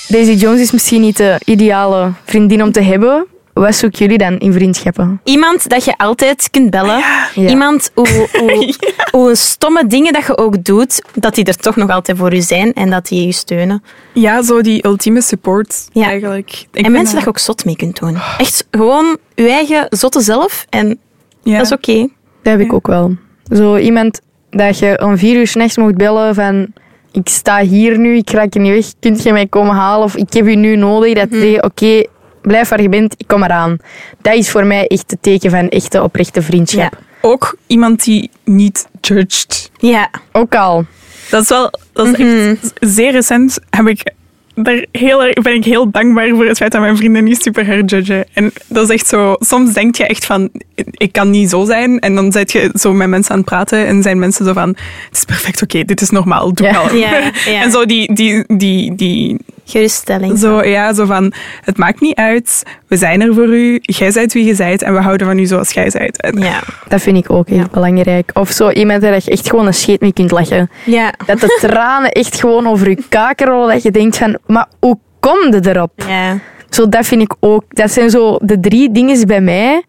Daisy 0.07 0.31
Jones 0.31 0.59
is 0.61 0.71
misschien 0.71 1.01
niet 1.01 1.17
de 1.17 1.39
ideale 1.45 2.11
vriendin 2.25 2.63
om 2.63 2.71
te 2.71 2.81
hebben. 2.81 3.25
Wat 3.57 3.75
zoeken 3.75 3.99
jullie 3.99 4.17
dan 4.17 4.37
in 4.37 4.53
vriendschappen? 4.53 5.21
Iemand 5.23 5.69
dat 5.69 5.85
je 5.85 5.97
altijd 5.97 6.49
kunt 6.51 6.69
bellen. 6.69 6.97
Ja. 6.97 7.49
Iemand, 7.49 7.91
hoe, 7.93 8.27
hoe, 8.39 8.75
hoe 9.11 9.35
stomme 9.35 9.87
dingen 9.87 10.13
dat 10.13 10.25
je 10.25 10.37
ook 10.37 10.63
doet, 10.63 11.01
dat 11.13 11.35
die 11.35 11.45
er 11.45 11.55
toch 11.55 11.75
nog 11.75 11.89
altijd 11.89 12.17
voor 12.17 12.33
je 12.33 12.41
zijn 12.41 12.73
en 12.73 12.89
dat 12.89 13.07
die 13.07 13.25
je 13.25 13.31
steunen. 13.31 13.83
Ja, 14.13 14.41
zo 14.41 14.61
die 14.61 14.85
ultieme 14.85 15.21
support 15.21 15.87
Ja. 15.91 16.05
eigenlijk. 16.05 16.65
Ik 16.73 16.85
en 16.85 16.91
mensen 16.91 17.15
dat 17.15 17.23
je 17.23 17.29
ook 17.29 17.37
zot 17.37 17.65
mee 17.65 17.75
kunt 17.75 17.99
doen. 17.99 18.17
Echt 18.37 18.67
gewoon 18.71 19.17
je 19.35 19.49
eigen 19.49 19.85
zotte 19.89 20.21
zelf 20.21 20.65
en 20.69 20.99
ja. 21.43 21.57
dat 21.57 21.65
is 21.65 21.71
oké. 21.71 22.07
Dat 22.41 22.53
heb 22.53 22.59
ik 22.59 22.73
ook 22.73 22.87
wel. 22.87 23.15
Zo 23.55 23.77
iemand 23.77 24.21
dat 24.49 24.79
je 24.79 25.01
om 25.03 25.17
vier 25.17 25.35
uur 25.35 25.47
s'nachts 25.47 25.77
mocht 25.77 25.95
bellen 25.95 26.35
van... 26.35 26.67
Ik 27.11 27.29
sta 27.29 27.59
hier 27.59 27.97
nu, 27.99 28.15
ik 28.15 28.29
raak 28.29 28.55
er 28.55 28.61
niet 28.61 28.73
weg. 28.73 28.85
Kunt 28.99 29.23
je 29.23 29.31
mij 29.31 29.47
komen 29.47 29.75
halen? 29.75 30.03
Of 30.05 30.15
ik 30.15 30.33
heb 30.33 30.47
u 30.47 30.55
nu 30.55 30.75
nodig. 30.75 31.13
Dat 31.13 31.27
je 31.29 31.39
zegt, 31.39 31.63
oké, 31.63 32.03
blijf 32.47 32.69
waar 32.69 32.81
je 32.81 32.89
bent, 32.89 33.13
ik 33.17 33.27
kom 33.27 33.43
eraan. 33.43 33.77
Dat 34.21 34.33
is 34.35 34.49
voor 34.51 34.65
mij 34.65 34.87
echt 34.87 35.11
het 35.11 35.21
teken 35.21 35.51
van 35.51 35.69
echte 35.69 36.03
oprechte 36.03 36.41
vriendschap. 36.41 36.93
Ja. 36.93 37.05
Ook 37.21 37.57
iemand 37.67 38.03
die 38.03 38.29
niet 38.43 38.87
judged. 39.01 39.71
Ja. 39.77 40.09
Ook 40.31 40.55
al. 40.55 40.85
Dat 41.29 41.41
is 41.41 41.49
wel, 41.49 41.71
dat 41.93 42.05
is 42.07 42.17
Mhm. 42.17 42.49
echt 42.49 42.73
zeer 42.79 43.11
recent 43.11 43.59
heb 43.69 43.87
ik 43.87 44.11
daar 44.59 44.85
heel 44.91 45.17
ben 45.41 45.53
ik 45.53 45.63
heel 45.63 45.91
dankbaar 45.91 46.29
voor 46.29 46.45
het 46.45 46.57
feit 46.57 46.71
dat 46.71 46.81
mijn 46.81 46.97
vrienden 46.97 47.23
niet 47.23 47.41
super 47.41 47.65
hard 47.65 47.89
judgen. 47.89 48.25
En 48.33 48.51
dat 48.67 48.83
is 48.89 48.95
echt 48.95 49.07
zo, 49.07 49.35
soms 49.39 49.73
denk 49.73 49.95
je 49.95 50.05
echt 50.07 50.25
van, 50.25 50.49
ik 50.91 51.11
kan 51.11 51.29
niet 51.29 51.49
zo 51.49 51.65
zijn. 51.65 51.99
En 51.99 52.15
dan 52.15 52.31
zit 52.31 52.51
je 52.51 52.69
zo 52.73 52.93
met 52.93 53.07
mensen 53.07 53.31
aan 53.31 53.37
het 53.37 53.45
praten 53.47 53.85
en 53.87 54.01
zijn 54.03 54.19
mensen 54.19 54.45
zo 54.45 54.53
van, 54.53 54.69
het 54.69 54.77
is 55.17 55.23
perfect, 55.23 55.61
oké, 55.61 55.83
dit 55.83 56.01
is 56.01 56.09
normaal, 56.09 56.53
doe 56.53 56.67
Ja. 56.67 56.73
wel. 56.73 56.95
Ja, 56.95 57.17
ja. 57.45 57.61
En 57.63 57.71
zo 57.71 57.85
die, 57.85 58.13
die, 58.13 58.43
die, 58.57 58.95
die, 58.95 59.37
Geruststelling. 59.69 60.37
zo, 60.37 60.63
ja, 60.63 60.93
zo 60.93 61.05
van, 61.05 61.33
het 61.61 61.77
maakt 61.77 62.01
niet 62.01 62.15
uit, 62.15 62.63
we 62.87 62.97
zijn 62.97 63.21
er 63.21 63.33
voor 63.33 63.47
u, 63.47 63.79
jij 63.81 64.11
zijt 64.11 64.33
wie 64.33 64.45
je 64.45 64.55
zijt 64.55 64.81
en 64.81 64.93
we 64.93 64.99
houden 65.01 65.27
van 65.27 65.39
u 65.39 65.45
zoals 65.45 65.71
jij 65.71 65.89
zijt. 65.89 66.21
En 66.21 66.39
Ja. 66.39 66.59
Dat 66.87 67.01
vind 67.01 67.17
ik 67.17 67.31
ook 67.31 67.49
echt 67.49 67.71
belangrijk. 67.71 68.31
Of 68.33 68.51
zo 68.51 68.69
iemand 68.69 69.01
waar 69.01 69.13
je 69.13 69.31
echt 69.31 69.49
gewoon 69.49 69.65
een 69.65 69.73
scheet 69.73 70.01
mee 70.01 70.13
kunt 70.13 70.31
lachen. 70.31 70.69
Ja. 70.83 71.13
Dat 71.25 71.39
de 71.39 71.57
tranen 71.61 72.11
echt 72.11 72.39
gewoon 72.39 72.67
over 72.67 72.89
je 72.89 73.03
kaken 73.09 73.47
rollen. 73.47 73.73
Dat 73.73 73.83
je 73.83 73.91
denkt 73.91 74.17
van, 74.17 74.37
maar 74.45 74.67
hoe 74.79 74.97
kom 75.19 75.53
je 75.53 75.59
erop? 75.69 75.91
Ja. 76.07 76.37
Zo, 76.69 76.89
dat 76.89 77.05
vind 77.05 77.21
ik 77.21 77.35
ook. 77.39 77.63
Dat 77.67 77.91
zijn 77.91 78.09
zo 78.09 78.37
de 78.41 78.59
drie 78.59 78.91
dingen 78.91 79.27
bij 79.27 79.41
mij 79.41 79.83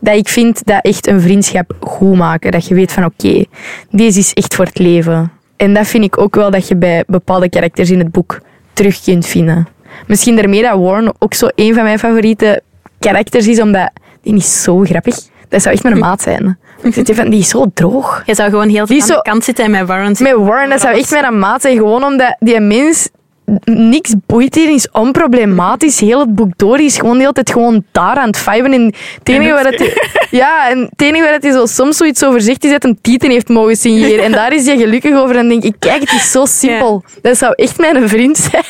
dat 0.00 0.16
ik 0.16 0.28
vind 0.28 0.66
dat 0.66 0.84
echt 0.84 1.06
een 1.06 1.20
vriendschap 1.20 1.72
goed 1.80 2.16
maken. 2.16 2.50
Dat 2.50 2.68
je 2.68 2.74
weet 2.74 2.92
van 2.92 3.04
oké, 3.04 3.44
deze 3.90 4.18
is 4.18 4.32
echt 4.32 4.54
voor 4.54 4.64
het 4.64 4.78
leven. 4.78 5.32
En 5.56 5.74
dat 5.74 5.86
vind 5.86 6.04
ik 6.04 6.18
ook 6.18 6.34
wel 6.34 6.50
dat 6.50 6.68
je 6.68 6.76
bij 6.76 7.04
bepaalde 7.06 7.48
karakters 7.48 7.90
in 7.90 7.98
het 7.98 8.12
boek 8.12 8.40
terug 8.78 9.02
kunt 9.02 9.26
vinden. 9.26 9.68
Misschien 10.06 10.36
daarmee 10.36 10.62
dat 10.62 10.78
Warren 10.78 11.14
ook 11.18 11.34
zo 11.34 11.48
een 11.54 11.74
van 11.74 11.82
mijn 11.82 11.98
favoriete 11.98 12.62
karakters 12.98 13.46
is, 13.46 13.60
omdat 13.60 13.90
die 14.22 14.34
is 14.34 14.62
zo 14.62 14.78
grappig. 14.84 15.16
Dat 15.48 15.62
zou 15.62 15.74
echt 15.74 15.82
mijn 15.82 15.98
maat 15.98 16.22
zijn. 16.22 16.58
Die 17.30 17.38
is 17.38 17.48
zo 17.48 17.66
droog. 17.74 18.22
Je 18.26 18.34
zou 18.34 18.50
gewoon 18.50 18.68
heel 18.68 18.86
veel 18.86 19.00
aan 19.00 19.06
de 19.06 19.22
kant 19.22 19.44
zitten 19.44 19.64
en 19.64 19.70
met 19.70 19.86
Warren 19.86 20.16
Met 20.18 20.34
Warren, 20.36 20.68
dat 20.68 20.80
zou 20.80 20.98
echt 20.98 21.10
mijn 21.10 21.38
maat 21.38 21.62
zijn. 21.62 21.76
Gewoon 21.76 22.04
omdat 22.04 22.36
die 22.38 22.60
mens 22.60 23.08
niks 23.64 24.14
boeit 24.26 24.54
hier, 24.54 24.70
is 24.70 24.90
onproblematisch. 24.90 26.00
Heel 26.00 26.20
het 26.20 26.34
boek 26.34 26.52
door 26.56 26.78
is 26.80 26.98
gewoon 26.98 27.14
de 27.14 27.20
hele 27.20 27.32
tijd 27.32 27.50
gewoon 27.50 27.84
daar 27.92 28.16
aan 28.16 28.26
het 28.26 28.38
vijven. 28.38 28.72
En 28.72 28.84
het 29.18 29.28
enige 29.28 29.52
waar 29.52 29.64
het, 29.64 30.10
ja, 30.30 30.70
en 30.70 30.78
het 30.78 31.02
enige 31.02 31.22
waar 31.22 31.32
het 31.32 31.44
zo 31.44 31.66
soms 31.66 31.96
zoiets 31.96 32.24
over 32.24 32.40
zegt, 32.40 32.64
is 32.64 32.70
dat 32.70 32.84
een 32.84 32.98
tieten 33.00 33.30
heeft 33.30 33.48
mogen 33.48 33.76
signeren. 33.76 34.24
En 34.24 34.32
daar 34.32 34.52
is 34.52 34.66
hij 34.66 34.76
gelukkig 34.76 35.16
over. 35.16 35.36
En 35.36 35.48
denk 35.48 35.62
ik, 35.62 35.74
kijk, 35.78 36.00
het 36.00 36.12
is 36.12 36.30
zo 36.30 36.44
simpel. 36.44 37.04
Dat 37.22 37.38
zou 37.38 37.52
echt 37.56 37.78
mijn 37.78 38.08
vriend 38.08 38.36
zijn. 38.36 38.64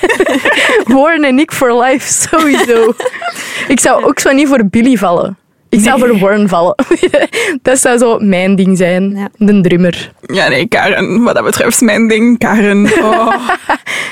Warren 0.97 1.25
en 1.25 1.39
ik 1.39 1.53
for 1.53 1.83
life, 1.83 2.13
sowieso. 2.13 2.93
Ik 3.69 3.81
zou 3.81 4.05
ook 4.05 4.19
zo 4.19 4.33
niet 4.33 4.49
voor 4.49 4.65
Billy 4.67 4.97
vallen. 4.97 5.37
Ik 5.71 5.81
zou 5.81 5.99
voor 5.99 6.19
Warren 6.19 6.49
vallen. 6.49 6.75
dat 7.63 7.79
zou 7.79 7.99
zo 7.99 8.19
mijn 8.19 8.57
ding 8.57 8.77
zijn. 8.79 9.17
Ja. 9.17 9.29
De 9.37 9.61
drummer. 9.61 10.13
Ja, 10.27 10.49
nee, 10.49 10.67
Karen, 10.67 11.23
wat 11.23 11.35
dat 11.35 11.45
betreft 11.45 11.81
mijn 11.81 12.09
ding. 12.09 12.39
Karen, 12.39 12.91
oh. 13.03 13.49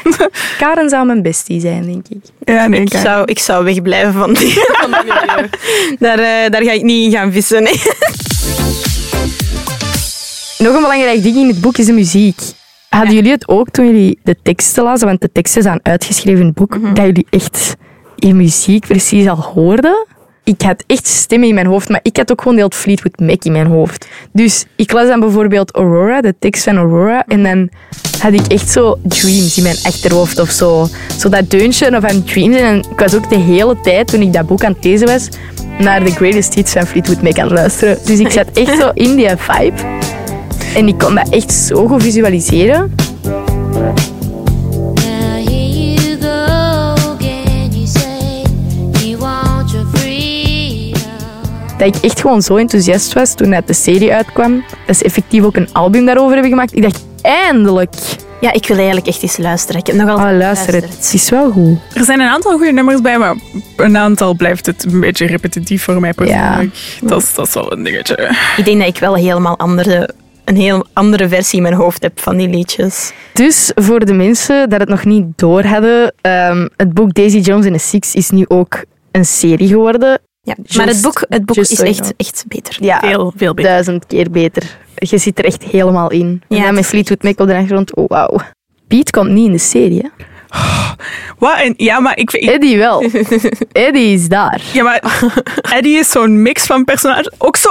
Karen 0.59 0.89
zou 0.89 1.07
mijn 1.07 1.23
bestie 1.23 1.61
zijn, 1.61 1.83
denk 1.87 2.07
ik. 2.09 2.21
Ja, 2.45 2.67
nee, 2.67 2.81
Ik 2.81 2.89
Karen. 2.89 3.07
zou, 3.07 3.25
ik 3.25 3.39
zou 3.39 3.65
wegblijven 3.65 4.13
van 4.13 4.33
die, 4.35 4.53
van 4.81 4.91
milieu. 4.91 5.49
Daar, 5.99 6.19
eh, 6.19 6.51
daar 6.51 6.63
ga 6.63 6.71
ik 6.73 6.83
niet 6.83 7.05
in 7.05 7.19
gaan 7.19 7.33
vissen. 7.33 7.63
Nee. 7.63 7.83
Nog 10.59 10.75
een 10.75 10.83
belangrijk 10.83 11.23
ding 11.23 11.37
in 11.37 11.49
het 11.49 11.61
boek 11.61 11.77
is 11.77 11.87
de 11.87 11.93
muziek. 11.93 12.41
Hadden 12.89 13.15
jullie 13.15 13.31
het 13.31 13.49
ook 13.49 13.71
toen 13.71 13.87
jullie 13.87 14.19
de 14.23 14.37
teksten 14.43 14.83
lazen? 14.85 15.07
Want 15.07 15.21
de 15.21 15.33
teksten 15.33 15.63
zijn 15.63 15.81
uitgeschreven 15.83 16.41
in 16.41 16.47
het 16.47 16.55
boek. 16.55 16.79
Dat 16.97 17.05
jullie 17.05 17.27
echt 17.31 17.75
die 18.17 18.35
muziek 18.35 18.87
precies 18.87 19.29
al 19.29 19.37
hoorden? 19.55 20.07
Ik 20.47 20.63
had 20.63 20.85
echt 20.87 21.07
stemmen 21.07 21.49
in 21.49 21.55
mijn 21.55 21.67
hoofd, 21.67 21.89
maar 21.89 22.01
ik 22.03 22.17
had 22.17 22.33
ook 22.33 22.43
gewoon 22.43 22.57
heel 22.57 22.71
Fleetwood 22.75 23.19
Mac 23.19 23.45
in 23.45 23.53
mijn 23.53 23.67
hoofd. 23.67 24.07
Dus 24.33 24.65
ik 24.77 24.93
las 24.93 25.09
dan 25.09 25.21
bijvoorbeeld 25.21 25.75
Aurora, 25.75 26.21
de 26.21 26.35
tekst 26.39 26.65
van 26.65 26.77
Aurora, 26.77 27.25
en 27.29 27.43
dan 27.43 27.69
had 28.21 28.33
ik 28.33 28.47
echt 28.47 28.71
zo 28.71 28.99
dreams 29.03 29.57
in 29.57 29.63
mijn 29.63 29.77
achterhoofd 29.83 30.39
of 30.39 30.51
zo. 30.51 30.89
Zo 31.19 31.29
dat 31.29 31.51
deuntje 31.51 32.01
van 32.01 32.25
dreams. 32.25 32.57
En 32.57 32.77
ik 32.91 32.99
was 32.99 33.15
ook 33.15 33.29
de 33.29 33.39
hele 33.39 33.81
tijd, 33.81 34.09
toen 34.09 34.21
ik 34.21 34.33
dat 34.33 34.47
boek 34.47 34.65
aan 34.65 34.73
het 34.73 34.85
lezen 34.85 35.07
was, 35.07 35.29
naar 35.79 36.05
de 36.05 36.11
greatest 36.11 36.55
hits 36.55 36.73
van 36.73 36.87
Fleetwood 36.87 37.23
Mac 37.23 37.39
aan 37.39 37.47
het 37.47 37.55
luisteren. 37.55 37.99
Dus 38.05 38.19
ik 38.19 38.31
zat 38.31 38.47
echt 38.53 38.79
zo 38.79 38.91
in 38.95 39.17
die 39.17 39.29
vibe. 39.37 39.83
En 40.75 40.89
ik 40.89 40.99
kon 40.99 41.15
dat 41.15 41.29
echt 41.29 41.53
zo 41.53 41.87
goed 41.87 42.03
visualiseren. 42.03 42.95
Dat 51.79 51.97
ik 51.97 52.03
echt 52.03 52.21
gewoon 52.21 52.43
zo 52.43 52.57
enthousiast 52.57 53.13
was 53.13 53.35
toen 53.35 53.51
dat 53.51 53.67
de 53.67 53.73
serie 53.73 54.13
uitkwam. 54.13 54.65
Dat 54.87 54.97
ze 54.97 55.05
effectief 55.05 55.43
ook 55.43 55.57
een 55.57 55.69
album 55.73 56.05
daarover 56.07 56.33
hebben 56.33 56.51
gemaakt. 56.51 56.77
Ik 56.77 56.83
dacht, 56.83 57.07
eindelijk. 57.23 57.95
Ja, 58.41 58.53
ik 58.53 58.67
wil 58.67 58.77
eigenlijk 58.77 59.07
echt 59.07 59.23
eens 59.23 59.37
luisteren. 59.37 59.81
Ik 59.81 59.87
heb 59.87 59.97
nog 59.97 60.09
Oh, 60.19 60.37
luister, 60.39 60.75
het, 60.75 60.85
het 60.85 61.11
is 61.13 61.31
wel 61.31 61.51
goed. 61.51 61.79
Er 61.95 62.05
zijn 62.05 62.21
een 62.21 62.29
aantal 62.29 62.53
goede 62.57 62.73
nummers 62.73 63.01
bij, 63.01 63.19
maar 63.19 63.37
een 63.77 63.97
aantal 63.97 64.35
blijft 64.35 64.67
het 64.67 64.85
een 64.85 65.01
beetje 65.01 65.27
repetitief 65.27 65.83
voor 65.83 66.01
mij 66.01 66.13
persoonlijk. 66.13 66.77
Dat, 67.01 67.23
is, 67.23 67.35
dat 67.35 67.47
is 67.47 67.55
wel 67.55 67.73
een 67.73 67.83
dingetje. 67.83 68.31
Ik 68.57 68.65
denk 68.65 68.79
dat 68.79 68.89
ik 68.89 68.99
wel 68.99 69.15
helemaal 69.15 69.59
andere, 69.59 70.11
een 70.45 70.57
heel 70.57 70.87
andere 70.93 71.29
versie 71.29 71.57
in 71.57 71.63
mijn 71.63 71.75
hoofd 71.75 72.03
heb 72.03 72.21
van 72.21 72.37
die 72.37 72.49
liedjes. 72.49 73.13
Dus 73.33 73.73
voor 73.75 74.05
de 74.05 74.13
mensen 74.13 74.71
dat 74.71 74.81
het 74.81 74.89
nog 74.89 75.05
niet 75.05 75.25
door 75.37 75.65
hadden, 75.65 76.15
ehm, 76.21 76.69
het 76.77 76.95
boek 76.95 77.15
Daisy 77.15 77.39
Jones 77.39 77.65
and 77.67 77.75
the 77.75 77.81
Six 77.81 78.15
is 78.15 78.31
nu 78.31 78.45
ook 78.49 78.85
een 79.13 79.25
serie 79.25 79.69
geworden. 79.69 80.21
Ja, 80.47 80.55
Just- 80.63 80.77
maar 80.77 80.87
het 80.87 81.03
boek, 81.03 81.25
het 81.29 81.45
boek 81.47 81.57
is 81.57 81.77
so 81.77 81.83
echt, 81.85 81.97
know. 81.99 82.11
echt 82.17 82.45
beter. 82.49 82.77
Ja, 82.81 83.01
Veel, 83.01 83.33
veel 83.37 83.55
beter. 83.55 83.71
duizend 83.71 84.07
keer 84.07 84.31
beter. 84.31 84.77
Je 84.95 85.19
zit 85.19 85.39
er 85.39 85.45
echt 85.45 85.63
helemaal 85.63 86.11
in. 86.11 86.43
En 86.49 86.57
Ja, 86.57 86.65
dan 86.65 86.75
met 86.75 86.87
Fleetwood 86.87 87.23
Mac 87.23 87.41
op 87.41 87.47
de 87.47 87.55
achtergrond. 87.55 87.95
Oh, 87.95 88.09
wauw. 88.09 88.37
Piet 88.89 89.11
komt 89.11 89.31
niet 89.31 89.47
in 89.47 89.53
de 89.53 89.59
serie. 89.59 90.01
hè? 90.03 90.09
Wat? 91.39 91.59
En, 91.59 91.75
ja, 91.77 92.01
maar 92.01 92.19
ik, 92.19 92.33
ik, 92.33 92.51
Eddie 92.51 92.77
wel. 92.79 93.03
Eddie 93.73 94.13
is 94.15 94.29
daar. 94.29 94.63
ja, 94.73 94.83
maar 94.83 95.29
Eddie 95.77 95.99
is 95.99 96.11
zo'n 96.11 96.43
mix 96.43 96.67
van 96.67 96.85
personages. 96.85 97.31
Ook 97.39 97.57
zo... 97.57 97.69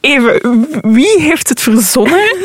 Even, 0.00 0.66
wie 0.80 1.20
heeft 1.20 1.48
het 1.48 1.60
verzonnen? 1.60 2.20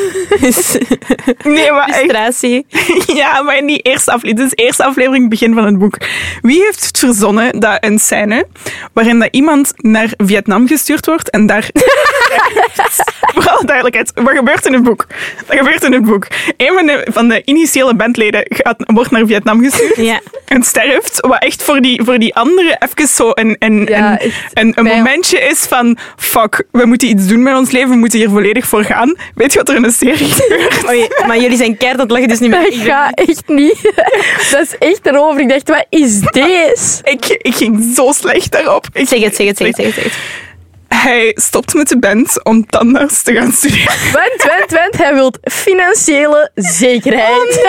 Nee, 1.44 1.72
maar 1.72 1.86
echt. 1.88 1.96
Frustratie. 1.96 2.66
Ja, 3.20 3.42
maar 3.42 3.56
in 3.56 3.66
die 3.66 3.78
eerste 3.78 4.12
aflevering, 4.12 4.50
de 4.50 4.56
eerste 4.56 4.84
aflevering, 4.84 5.28
begin 5.30 5.54
van 5.54 5.64
het 5.64 5.78
boek. 5.78 5.96
Wie 6.42 6.62
heeft 6.62 6.86
het 6.86 6.98
verzonnen 6.98 7.60
dat 7.60 7.76
een 7.80 7.98
scène 7.98 8.46
waarin 8.92 9.18
dat 9.18 9.28
iemand 9.30 9.72
naar 9.76 10.12
Vietnam 10.16 10.66
gestuurd 10.66 11.06
wordt 11.06 11.30
en 11.30 11.46
daar... 11.46 11.70
Voor 13.34 13.48
alle 13.48 13.64
duidelijkheid, 13.64 14.12
wat 14.14 14.36
gebeurt 14.36 14.66
in 14.66 14.72
het 14.72 14.82
boek? 14.82 15.06
Wat 15.46 15.56
gebeurt 15.56 15.82
in 15.84 15.92
het 15.92 16.04
boek? 16.04 16.26
Een 16.56 16.74
van 16.74 16.86
de, 16.86 17.06
van 17.10 17.28
de 17.28 17.42
initiële 17.44 17.94
bandleden 17.94 18.44
gaat, 18.48 18.76
wordt 18.78 19.10
naar 19.10 19.26
Vietnam 19.26 19.62
gestuurd 19.62 19.96
Ja. 19.96 20.20
en 20.44 20.62
sterft. 20.62 21.20
Wat 21.20 21.42
echt 21.42 21.62
voor 21.62 21.80
die, 21.80 22.02
voor 22.04 22.18
die 22.18 22.34
andere 22.34 22.76
even 22.78 23.08
zo 23.08 23.30
een, 23.34 23.56
een, 23.58 23.86
Ja, 23.88 24.20
een, 24.52 24.72
een, 24.74 24.84
momentje 24.84 25.38
is 25.40 25.58
van... 25.60 25.98
Fuck, 26.16 26.64
we 26.70 26.86
moeten 26.86 27.08
iets 27.08 27.26
doen 27.26 27.42
met 27.42 27.54
ons 27.56 27.70
leven, 27.70 27.90
we 27.90 27.96
moeten 27.96 28.18
hier 28.18 28.28
volledig 28.30 28.66
voor 28.66 28.84
gaan. 28.84 29.16
Weet 29.34 29.52
je 29.52 29.58
wat 29.58 29.68
er 29.68 29.76
in 29.76 29.84
een 29.84 29.92
serie 29.92 30.28
gebeurt? 30.28 30.88
Oei, 30.88 31.08
maar 31.26 31.38
jullie 31.40 31.56
zijn 31.56 31.76
keihard 31.76 32.02
het 32.02 32.10
lachen, 32.10 32.28
dus 32.28 32.38
niet 32.38 32.50
meer. 32.50 32.66
Ik 32.66 32.82
ga 32.82 33.10
echt 33.14 33.42
niet. 33.48 33.92
Dat 34.52 34.60
is 34.62 34.78
echt 34.78 35.06
erover. 35.06 35.40
Ik 35.40 35.48
dacht, 35.48 35.68
wat 35.68 35.86
is 35.88 36.20
deze? 36.42 37.00
Ik, 37.02 37.24
ik 37.42 37.54
ging 37.54 37.92
zo 37.94 38.12
slecht 38.12 38.52
daarop. 38.52 38.86
Ik, 38.92 39.08
Zeg 39.08 39.22
het, 39.22 39.36
zeg 39.36 39.46
het, 39.46 39.56
zeg 39.56 39.66
het, 39.66 39.76
zeg 39.76 39.86
het. 39.86 39.94
Zeg 39.94 40.04
het. 40.04 40.12
Hij 41.02 41.32
stopt 41.40 41.74
met 41.74 41.88
de 41.88 41.98
band 41.98 42.44
om 42.44 42.66
tandarts 42.66 43.22
te 43.22 43.34
gaan 43.34 43.52
studeren. 43.52 43.92
Want, 44.12 44.42
want, 44.58 44.70
want 44.70 44.96
hij 44.96 45.14
wil 45.14 45.32
financiële 45.42 46.50
zekerheid. 46.54 47.68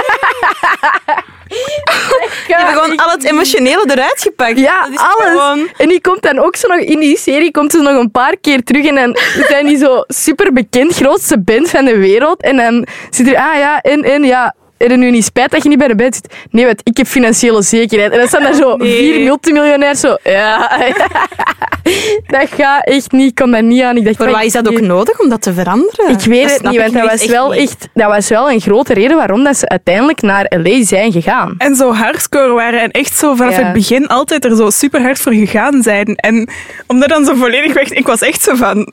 Je 2.47 2.53
hebt 2.55 2.69
gewoon 2.73 2.95
al 2.95 3.09
het 3.09 3.23
emotionele 3.23 3.83
eruit 3.91 4.21
gepakt. 4.21 4.59
Ja, 4.59 4.81
Dat 4.83 4.91
is 4.91 4.97
alles. 4.99 5.29
gewoon- 5.31 5.69
En 5.77 5.87
die 5.89 6.01
komt 6.01 6.21
dan 6.21 6.39
ook 6.39 6.55
zo 6.55 6.67
nog 6.67 6.79
in 6.79 6.99
die 6.99 7.17
serie, 7.17 7.51
komt 7.51 7.71
ze 7.71 7.77
nog 7.81 7.99
een 7.99 8.11
paar 8.11 8.37
keer 8.41 8.63
terug 8.63 8.85
en 8.85 8.95
dan 8.95 9.17
zijn 9.47 9.65
die 9.65 9.77
zo 9.77 10.03
super 10.07 10.53
bekend, 10.53 10.95
grootste 10.95 11.39
band 11.39 11.69
van 11.69 11.85
de 11.85 11.97
wereld. 11.97 12.41
En 12.41 12.57
dan 12.57 12.87
zit 13.09 13.27
er, 13.27 13.35
ah 13.37 13.57
ja, 13.57 13.81
en, 13.81 14.03
en 14.03 14.23
ja, 14.23 14.55
er 14.77 14.91
is 14.91 14.97
nu 14.97 15.11
niet 15.11 15.23
spijt 15.25 15.51
dat 15.51 15.63
je 15.63 15.69
niet 15.69 15.77
bij 15.77 15.87
de 15.87 15.95
band 15.95 16.15
zit. 16.15 16.33
Nee, 16.49 16.65
want 16.65 16.81
ik 16.83 16.97
heb 16.97 17.07
financiële 17.07 17.61
zekerheid. 17.61 18.11
En 18.11 18.17
dan 18.17 18.27
staan 18.27 18.43
daar 18.43 18.53
zo 18.53 18.75
Nee. 18.77 18.97
vier 18.97 19.23
multimiljonairs 19.23 19.99
zo, 19.99 20.15
ja. 20.23 20.69
dat 22.27 22.49
gaat 22.55 22.85
echt 22.87 23.11
niet, 23.11 23.29
ik 23.29 23.35
kon 23.35 23.51
dat 23.51 23.61
niet 23.61 23.81
aan. 23.81 23.97
Ik 23.97 24.05
dacht, 24.05 24.19
Maar 24.19 24.31
wat 24.31 24.43
is 24.43 24.51
dat 24.53 24.67
ook 24.67 24.79
nodig 24.81 25.19
om 25.19 25.29
dat 25.29 25.41
te 25.41 25.53
veranderen? 25.53 26.09
Ik 26.09 26.19
weet 26.19 26.41
Dat 26.43 26.51
het 26.51 26.69
niet, 26.71 26.79
want 26.81 26.93
dat 26.93 27.09
was, 27.11 27.25
wel 27.25 27.49
niet. 27.51 27.59
echt, 27.61 27.87
dat 27.93 28.07
was 28.09 28.29
wel 28.29 28.51
een 28.51 28.59
grote 28.61 28.93
reden 28.93 29.17
waarom 29.17 29.43
dat 29.43 29.57
ze 29.57 29.69
uiteindelijk 29.69 30.21
naar 30.21 30.45
LA 30.63 30.83
zijn 30.83 31.11
gegaan. 31.11 31.55
En 31.57 31.75
zo 31.75 31.93
hardcore 31.93 32.53
waren 32.53 32.81
en 32.81 32.91
echt 32.91 33.17
zo 33.17 33.35
vanaf 33.35 33.57
Ja. 33.57 33.63
het 33.63 33.73
begin 33.73 34.07
altijd 34.07 34.45
er 34.45 34.55
zo 34.55 34.69
super 34.69 35.01
hard 35.01 35.19
voor 35.19 35.33
gegaan 35.33 35.81
zijn. 35.83 36.15
En 36.15 36.49
om 36.87 36.99
dat 36.99 37.09
dan 37.09 37.25
zo 37.25 37.35
volledig 37.35 37.73
weg... 37.73 37.89
Ik 37.89 38.07
was 38.07 38.19
echt 38.21 38.41
zo 38.41 38.55
van... 38.55 38.87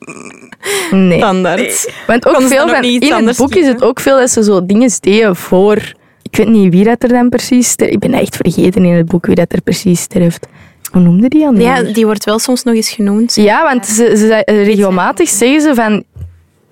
Nee. 0.90 1.18
Standaard. 1.18 1.92
Want 2.06 2.26
ook 2.26 2.42
veel 2.42 2.66
dan 2.66 2.76
ook 2.76 2.82
in 2.84 3.26
het 3.26 3.36
boek 3.36 3.54
is 3.54 3.66
het 3.66 3.82
ook 3.82 4.00
veel 4.00 4.18
dat 4.18 4.30
ze 4.30 4.42
zo 4.44 4.66
dingen 4.66 4.90
deden 5.00 5.36
voor... 5.36 5.76
Ik 6.22 6.36
weet 6.36 6.48
niet 6.48 6.72
wie 6.74 6.84
dat 6.84 7.02
er 7.02 7.08
dan 7.08 7.28
precies 7.28 7.68
sterft. 7.68 7.92
Ik 7.92 7.98
ben 7.98 8.12
echt 8.12 8.36
vergeten 8.36 8.84
in 8.84 8.92
het 8.92 9.06
boek 9.06 9.26
wie 9.26 9.34
dat 9.34 9.52
er 9.52 9.60
precies 9.60 10.00
sterft. 10.00 10.46
Hoe 10.92 11.00
noemde 11.02 11.28
die 11.28 11.46
al? 11.46 11.54
Ja, 11.54 11.82
die 11.82 12.04
wordt 12.06 12.24
wel 12.24 12.38
soms 12.38 12.62
nog 12.62 12.74
eens 12.74 12.90
genoemd. 12.90 13.34
ja, 13.34 13.62
want 13.62 13.86
ze, 13.86 13.94
ze, 13.94 14.16
ze- 14.16 14.42
regelmatig 14.62 15.28
zeggen 15.28 15.60
ze 15.60 15.74
van... 15.74 16.04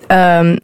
ehm, 0.07 0.57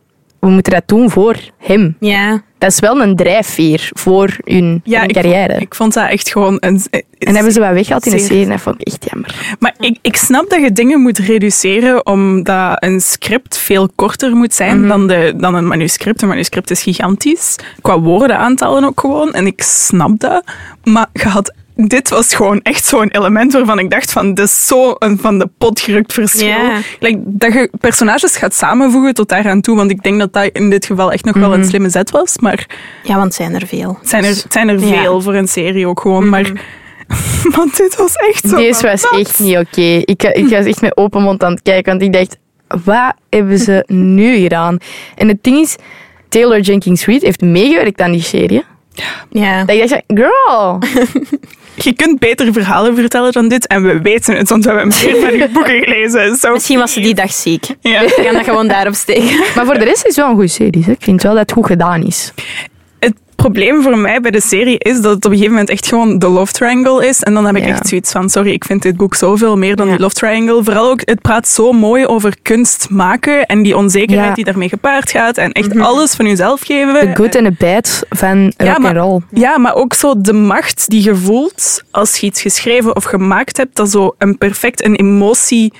we 0.46 0.52
moeten 0.52 0.72
dat 0.72 0.82
doen 0.88 1.10
voor 1.10 1.36
hem. 1.58 1.96
Ja. 2.00 2.42
Dat 2.58 2.70
is 2.72 2.80
wel 2.80 3.00
een 3.02 3.16
drijfveer 3.16 3.90
voor 3.92 4.36
hun, 4.44 4.80
Ja, 4.84 5.00
hun 5.00 5.08
ik, 5.08 5.14
carrière. 5.14 5.60
ik 5.60 5.74
vond 5.74 5.94
dat 5.94 6.08
echt 6.10 6.30
gewoon... 6.32 6.56
Een, 6.60 6.80
en 7.18 7.34
hebben 7.34 7.52
ze 7.52 7.60
wat 7.60 7.72
weggehaald 7.72 8.06
in 8.06 8.12
de 8.12 8.18
serie 8.18 8.42
en 8.44 8.48
dat 8.50 8.60
vond 8.60 8.80
ik 8.80 8.86
echt 8.86 9.06
jammer. 9.10 9.56
Maar 9.58 9.74
ik, 9.78 9.98
ik 10.02 10.16
snap 10.16 10.50
dat 10.50 10.60
je 10.60 10.72
dingen 10.72 11.00
moet 11.00 11.18
reduceren 11.18 12.06
omdat 12.06 12.76
een 12.84 13.00
script 13.00 13.58
veel 13.58 13.88
korter 13.94 14.36
moet 14.36 14.54
zijn 14.54 14.78
Mhm. 14.78 14.88
dan, 14.88 15.06
de, 15.06 15.34
dan 15.36 15.54
een 15.54 15.66
manuscript. 15.66 16.22
Een 16.22 16.28
manuscript 16.28 16.70
is 16.70 16.82
gigantisch. 16.82 17.56
Qua 17.80 18.00
woordenaantallen 18.00 18.84
ook 18.84 19.00
gewoon. 19.00 19.32
En 19.32 19.46
ik 19.46 19.62
snap 19.62 20.18
dat. 20.20 20.44
Maar 20.84 21.06
je 21.12 21.28
had, 21.28 21.52
dit 21.76 22.08
was 22.08 22.34
gewoon 22.34 22.60
echt 22.62 22.84
zo'n 22.84 23.08
element 23.08 23.52
waarvan 23.52 23.78
ik 23.78 23.90
dacht 23.90 24.12
van, 24.12 24.34
dit 24.34 24.44
is 24.44 24.66
zo 24.66 24.94
een 24.98 25.18
van 25.18 25.38
de 25.38 25.48
pot 25.58 25.80
gerukt 25.80 26.12
verschil. 26.12 26.56
Like, 27.00 27.18
dat 27.24 27.52
je 27.52 27.70
personages 27.80 28.36
gaat 28.36 28.54
samenvoegen 28.54 29.14
tot 29.14 29.28
daaraan 29.28 29.60
toe. 29.60 29.76
Want 29.76 29.90
ik 29.90 30.02
denk 30.02 30.18
dat 30.18 30.32
dat 30.32 30.50
in 30.52 30.70
dit 30.70 30.86
geval 30.86 31.12
echt 31.12 31.24
nog 31.24 31.34
wel 31.36 31.48
Mhm. 31.50 31.58
een 31.60 31.66
slimme 31.66 31.88
zet 31.88 32.10
was. 32.10 32.38
Maar 32.38 32.66
ja, 33.02 33.12
want 33.14 33.24
het 33.24 33.34
zijn 33.34 33.54
er 33.54 33.66
veel. 33.66 33.96
het 34.00 34.08
zijn 34.08 34.24
er, 34.24 34.28
het 34.30 34.46
zijn 34.52 34.68
er 34.68 34.80
Ja. 34.80 34.86
veel 35.00 35.20
voor 35.20 35.34
een 35.34 35.48
serie 35.48 35.86
ook 35.88 36.00
gewoon. 36.00 36.28
Maar, 36.28 36.52
maar 37.56 37.66
dit 37.76 37.96
was 37.96 38.14
echt 38.14 38.48
zo 38.48 38.56
Deze 38.56 38.82
was 38.86 39.08
echt 39.08 39.38
niet 39.38 39.56
oké. 39.56 39.80
Ik, 40.04 40.22
ik 40.22 40.48
was 40.48 40.64
echt 40.64 40.80
met 40.80 40.96
open 40.96 41.22
mond 41.22 41.44
aan 41.44 41.52
het 41.52 41.62
kijken, 41.62 41.90
want 41.98 42.02
ik 42.02 42.12
dacht, 42.12 42.36
wat 42.84 43.14
hebben 43.30 43.58
ze 43.58 43.84
nu 44.18 44.36
gedaan? 44.38 44.78
En 45.14 45.28
het 45.28 45.38
ding 45.42 45.58
is, 45.58 45.76
Taylor 46.28 46.60
Jenkins 46.60 47.04
Reid 47.06 47.22
heeft 47.22 47.40
meegewerkt 47.40 48.00
aan 48.00 48.12
die 48.12 48.22
serie. 48.22 48.64
Ja. 49.30 49.64
Dat 49.64 49.76
ik 49.76 49.88
dacht, 49.88 50.02
girl. 50.06 50.78
Je 51.76 51.92
kunt 51.92 52.18
betere 52.18 52.52
verhalen 52.52 52.94
vertellen 52.94 53.32
dan 53.32 53.48
dit. 53.48 53.66
En 53.66 53.82
we 53.82 54.00
weten 54.00 54.36
het, 54.36 54.48
want 54.48 54.64
we 54.64 54.70
hebben 54.70 54.88
meer 54.88 55.20
van 55.20 55.30
die 55.30 55.48
boeken 55.54 55.80
gelezen. 55.80 56.36
Zo. 56.36 56.52
Misschien 56.52 56.78
was 56.78 56.92
ze 56.92 57.00
die 57.00 57.14
dag 57.14 57.32
ziek. 57.32 57.66
Ja. 57.80 58.00
We 58.00 58.22
gaan 58.24 58.34
dat 58.34 58.44
gewoon 58.44 58.68
daarop 58.68 58.94
steken. 58.94 59.38
Maar 59.54 59.64
voor 59.64 59.78
de 59.78 59.84
rest 59.84 59.96
is 59.96 60.02
het 60.02 60.16
wel 60.16 60.26
een 60.28 60.34
goede 60.34 60.48
serie. 60.48 60.84
Ik 60.88 60.96
vind 61.02 61.22
wel 61.22 61.32
dat 61.32 61.40
het 61.40 61.52
goed 61.52 61.66
gedaan 61.66 62.02
is. 62.02 62.32
Het, 62.98 63.14
probleem 63.36 63.82
voor 63.82 63.98
mij 63.98 64.20
bij 64.20 64.30
de 64.30 64.40
serie 64.40 64.78
is 64.78 65.00
dat 65.00 65.14
het 65.14 65.24
op 65.24 65.30
een 65.30 65.30
gegeven 65.30 65.50
moment 65.50 65.70
echt 65.70 65.86
gewoon 65.86 66.18
de 66.18 66.28
love 66.28 66.52
triangle 66.52 67.06
is. 67.06 67.22
En 67.22 67.34
dan 67.34 67.46
heb 67.46 67.56
ik 67.56 67.62
Ja. 67.62 67.68
echt 67.68 67.88
zoiets 67.88 68.12
van, 68.12 68.30
sorry, 68.30 68.50
ik 68.52 68.64
vind 68.64 68.82
dit 68.82 68.96
boek 68.96 69.14
zoveel 69.14 69.56
meer 69.56 69.76
dan 69.76 69.86
Ja. 69.86 69.92
die 69.92 70.00
love 70.00 70.14
triangle. 70.14 70.64
Vooral 70.64 70.90
ook, 70.90 71.00
het 71.04 71.20
praat 71.20 71.48
zo 71.48 71.72
mooi 71.72 72.06
over 72.06 72.36
kunst 72.42 72.90
maken 72.90 73.46
en 73.46 73.62
die 73.62 73.76
onzekerheid 73.76 74.20
Ja. 74.20 74.26
Mhm. 74.26 74.34
die 74.34 74.44
daarmee 74.44 74.68
gepaard 74.68 75.10
gaat. 75.10 75.36
En 75.38 75.52
echt 75.52 75.78
alles 75.78 76.14
van 76.14 76.26
jezelf 76.26 76.60
geven. 76.64 76.92
De 77.00 77.16
good 77.16 77.34
en 77.34 77.44
de 77.44 77.54
bad 77.58 78.02
van 78.08 78.44
rock 78.56 78.66
Ja, 78.68 78.78
maar- 78.78 78.98
and 78.98 79.06
roll. 79.08 79.20
Ja, 79.40 79.58
maar 79.58 79.74
ook 79.74 79.94
zo 79.94 80.14
de 80.20 80.32
macht 80.32 80.88
die 80.90 81.02
je 81.02 81.14
voelt 81.16 81.82
als 81.90 82.16
je 82.16 82.26
iets 82.26 82.42
geschreven 82.42 82.96
of 82.96 83.04
gemaakt 83.04 83.56
hebt, 83.56 83.76
dat 83.76 83.90
zo 83.90 84.14
een 84.18 84.38
perfect 84.38 84.84
een 84.84 84.94
emotie 84.96 85.72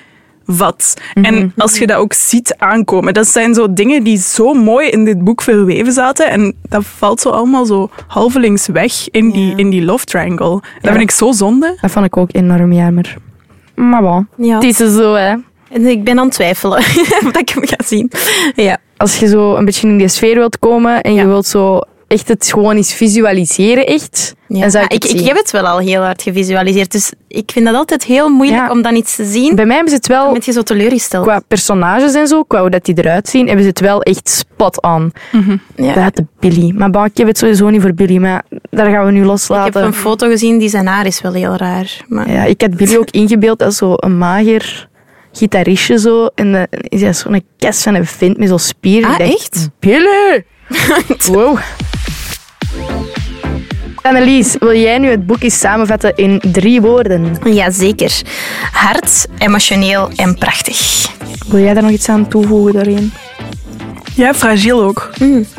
vat. 0.46 0.94
Mhm. 1.14 1.24
En 1.24 1.52
als 1.56 1.78
je 1.78 1.86
dat 1.86 1.96
ook 1.96 2.12
ziet 2.12 2.54
aankomen, 2.58 3.14
dat 3.14 3.26
zijn 3.28 3.54
zo 3.54 3.72
dingen 3.72 4.02
die 4.04 4.18
zo 4.18 4.52
mooi 4.54 4.88
in 4.88 5.04
dit 5.04 5.24
boek 5.24 5.42
verweven 5.42 5.92
zaten 5.92 6.30
en 6.30 6.54
dat 6.68 6.84
valt 6.84 7.20
zo 7.20 7.28
allemaal 7.28 7.66
zo 7.66 7.90
halvelings 8.06 8.66
weg 8.66 9.10
in 9.10 9.30
die, 9.30 9.56
in 9.56 9.70
die 9.70 9.84
love 9.84 10.04
triangle. 10.04 10.50
Dat 10.50 10.62
Ja. 10.80 10.90
vind 10.90 11.02
ik 11.02 11.10
zo 11.10 11.32
zonde. 11.32 11.76
Dat 11.80 11.90
vond 11.90 12.06
ik 12.06 12.16
ook 12.16 12.28
enorm 12.32 12.72
jammer. 12.72 13.16
Maar 13.74 14.02
bon, 14.02 14.28
Ja. 14.36 14.54
het 14.54 14.64
is 14.64 14.76
zo, 14.76 15.14
hè. 15.14 15.34
En 15.70 15.86
ik 15.86 16.04
ben 16.04 16.18
aan 16.18 16.24
het 16.24 16.34
twijfelen 16.34 16.82
wat 17.24 17.36
ik 17.38 17.48
hem 17.48 17.66
ga 17.66 17.76
zien. 17.84 18.10
Ja. 18.54 18.78
Als 18.96 19.18
je 19.18 19.26
zo 19.28 19.54
een 19.54 19.64
beetje 19.64 19.88
in 19.88 19.98
die 19.98 20.08
sfeer 20.08 20.34
wilt 20.34 20.58
komen 20.58 21.00
en 21.02 21.14
je 21.14 21.26
wilt 21.26 21.46
zo 21.46 21.80
echt 22.08 22.28
het 22.28 22.46
gewoon 22.52 22.76
eens 22.76 22.94
visualiseren, 22.94 23.86
echt, 23.86 24.34
Ja. 24.48 24.60
dan 24.60 24.70
zou 24.70 24.84
ik 24.84 24.92
Ja, 24.92 24.98
het 25.08 25.10
ik, 25.16 25.20
ik 25.20 25.26
heb 25.26 25.36
het 25.36 25.50
wel 25.50 25.66
al 25.66 25.78
heel 25.78 26.02
hard 26.02 26.22
gevisualiseerd, 26.22 26.92
dus 26.92 27.12
ik 27.28 27.50
vind 27.52 27.64
dat 27.66 27.74
altijd 27.74 28.04
heel 28.04 28.28
moeilijk 28.28 28.62
Ja. 28.66 28.70
om 28.70 28.82
dan 28.82 28.96
iets 28.96 29.16
te 29.16 29.24
zien. 29.24 29.54
Bij 29.54 29.64
mij 29.66 29.74
hebben 29.74 29.92
ze 29.92 29.98
het 29.98 30.06
wel, 30.06 30.32
ben 30.32 30.42
je 30.44 30.52
zo 30.52 30.62
teleurgesteld. 30.62 31.24
qua 31.26 31.40
personages 31.48 32.14
en 32.14 32.26
zo, 32.26 32.42
qua 32.42 32.60
hoe 32.60 32.70
dat 32.70 32.84
die 32.84 32.98
eruit 32.98 33.28
zien, 33.28 33.46
hebben 33.46 33.62
ze 33.64 33.68
het 33.68 33.80
wel 33.80 34.02
echt 34.02 34.28
spot 34.28 34.82
on. 34.82 35.12
Ja. 35.76 35.94
Buiten 35.94 36.28
Billy. 36.40 36.72
Maar 36.76 36.90
bon, 36.90 37.04
ik 37.04 37.16
heb 37.16 37.26
het 37.26 37.38
sowieso 37.38 37.68
niet 37.70 37.80
voor 37.82 37.94
Billy, 37.94 38.16
maar 38.18 38.42
daar 38.70 38.90
gaan 38.90 39.04
we 39.04 39.10
nu 39.10 39.16
Ik 39.16 39.22
heb 39.22 39.30
loslaten. 39.30 39.84
een 39.84 39.94
foto 39.94 40.28
gezien, 40.28 40.58
die 40.58 40.68
zijn 40.68 40.86
haar 40.86 41.06
is 41.06 41.20
wel 41.20 41.32
heel 41.32 41.56
raar. 41.56 42.04
Maar... 42.08 42.30
Ja, 42.30 42.44
ik 42.44 42.60
had 42.60 42.76
Billy 42.76 42.96
ook 42.96 43.10
ingebeeld 43.10 43.62
als 43.62 43.76
zo'n 43.76 44.18
mager 44.18 44.88
gitaristje 45.32 45.98
zo. 45.98 46.26
En 46.34 46.52
dan 46.52 46.66
is 46.70 47.00
hij 47.00 47.14
zo'n 47.14 47.44
kast 47.58 47.82
van 47.82 47.94
een 47.94 48.06
vent 48.06 48.36
met 48.38 48.48
zo'n 48.48 48.58
spieren. 48.58 49.10
Ah, 49.10 49.18
dacht, 49.18 49.30
echt? 49.32 49.68
Billy! 49.80 50.44
wow. 51.32 51.58
Annelies, 54.06 54.56
wil 54.58 54.76
jij 54.76 54.98
nu 54.98 55.08
het 55.08 55.26
boek 55.26 55.42
eens 55.42 55.58
samenvatten 55.58 56.16
in 56.16 56.42
drie 56.52 56.80
woorden? 56.80 57.36
Jazeker. 57.44 58.22
Hard, 58.72 59.26
emotioneel 59.38 60.10
en 60.16 60.34
prachtig. 60.34 61.08
Wil 61.48 61.60
jij 61.60 61.74
daar 61.74 61.82
nog 61.82 61.92
iets 61.92 62.08
aan 62.08 62.28
toevoegen 62.28 62.72
daarin? 62.72 63.12
Ja, 64.14 64.34
fragiel 64.34 64.82
ook, 64.82 65.10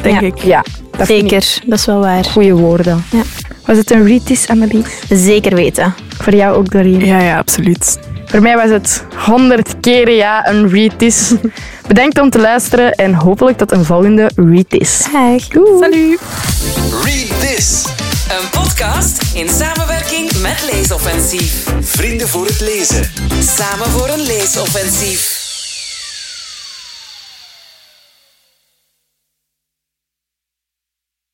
denk 0.02 0.20
ja. 0.20 0.28
ik. 0.28 0.38
Ja, 0.38 0.64
dat 0.98 1.08
Zeker, 1.08 1.60
dat 1.66 1.80
is 1.80 1.86
wel 1.86 2.00
waar. 2.00 2.26
goede 2.26 2.54
woorden. 2.54 3.04
Ja. 3.12 3.22
Was 3.66 3.78
het 3.78 3.92
een 3.92 4.08
read 4.08 4.46
Annelies? 4.48 4.86
Zeker 5.10 5.56
weten. 5.56 5.94
Voor 6.18 6.36
jou 6.36 6.58
ook, 6.58 6.72
Doreen? 6.72 7.06
Ja, 7.06 7.22
ja, 7.22 7.38
absoluut. 7.38 8.00
Voor 8.26 8.42
mij 8.42 8.56
was 8.56 8.70
het 8.70 9.06
honderd 9.16 9.80
keren 9.80 10.16
ja 10.16 10.48
een 10.48 10.70
read 10.70 11.02
is. 11.02 11.34
Bedankt 11.88 12.20
om 12.20 12.30
te 12.30 12.40
luisteren 12.40 12.92
en 12.92 13.14
hopelijk 13.14 13.58
tot 13.58 13.72
een 13.72 13.86
volgende 13.86 14.32
read 14.36 14.74
is. 14.74 15.06
Dag. 15.12 15.42
Salut! 15.80 16.20
Read 17.04 17.40
This. 17.40 17.86
Een 18.28 18.50
podcast 18.50 19.22
in 19.34 19.50
samenwerking 19.50 20.42
met 20.42 20.64
Leesoffensief. 20.72 21.64
Vrienden 21.82 22.28
voor 22.28 22.46
het 22.46 22.60
lezen. 22.60 23.12
Samen 23.40 23.88
voor 23.88 24.10
een 24.10 24.22
leesoffensief. 24.22 25.37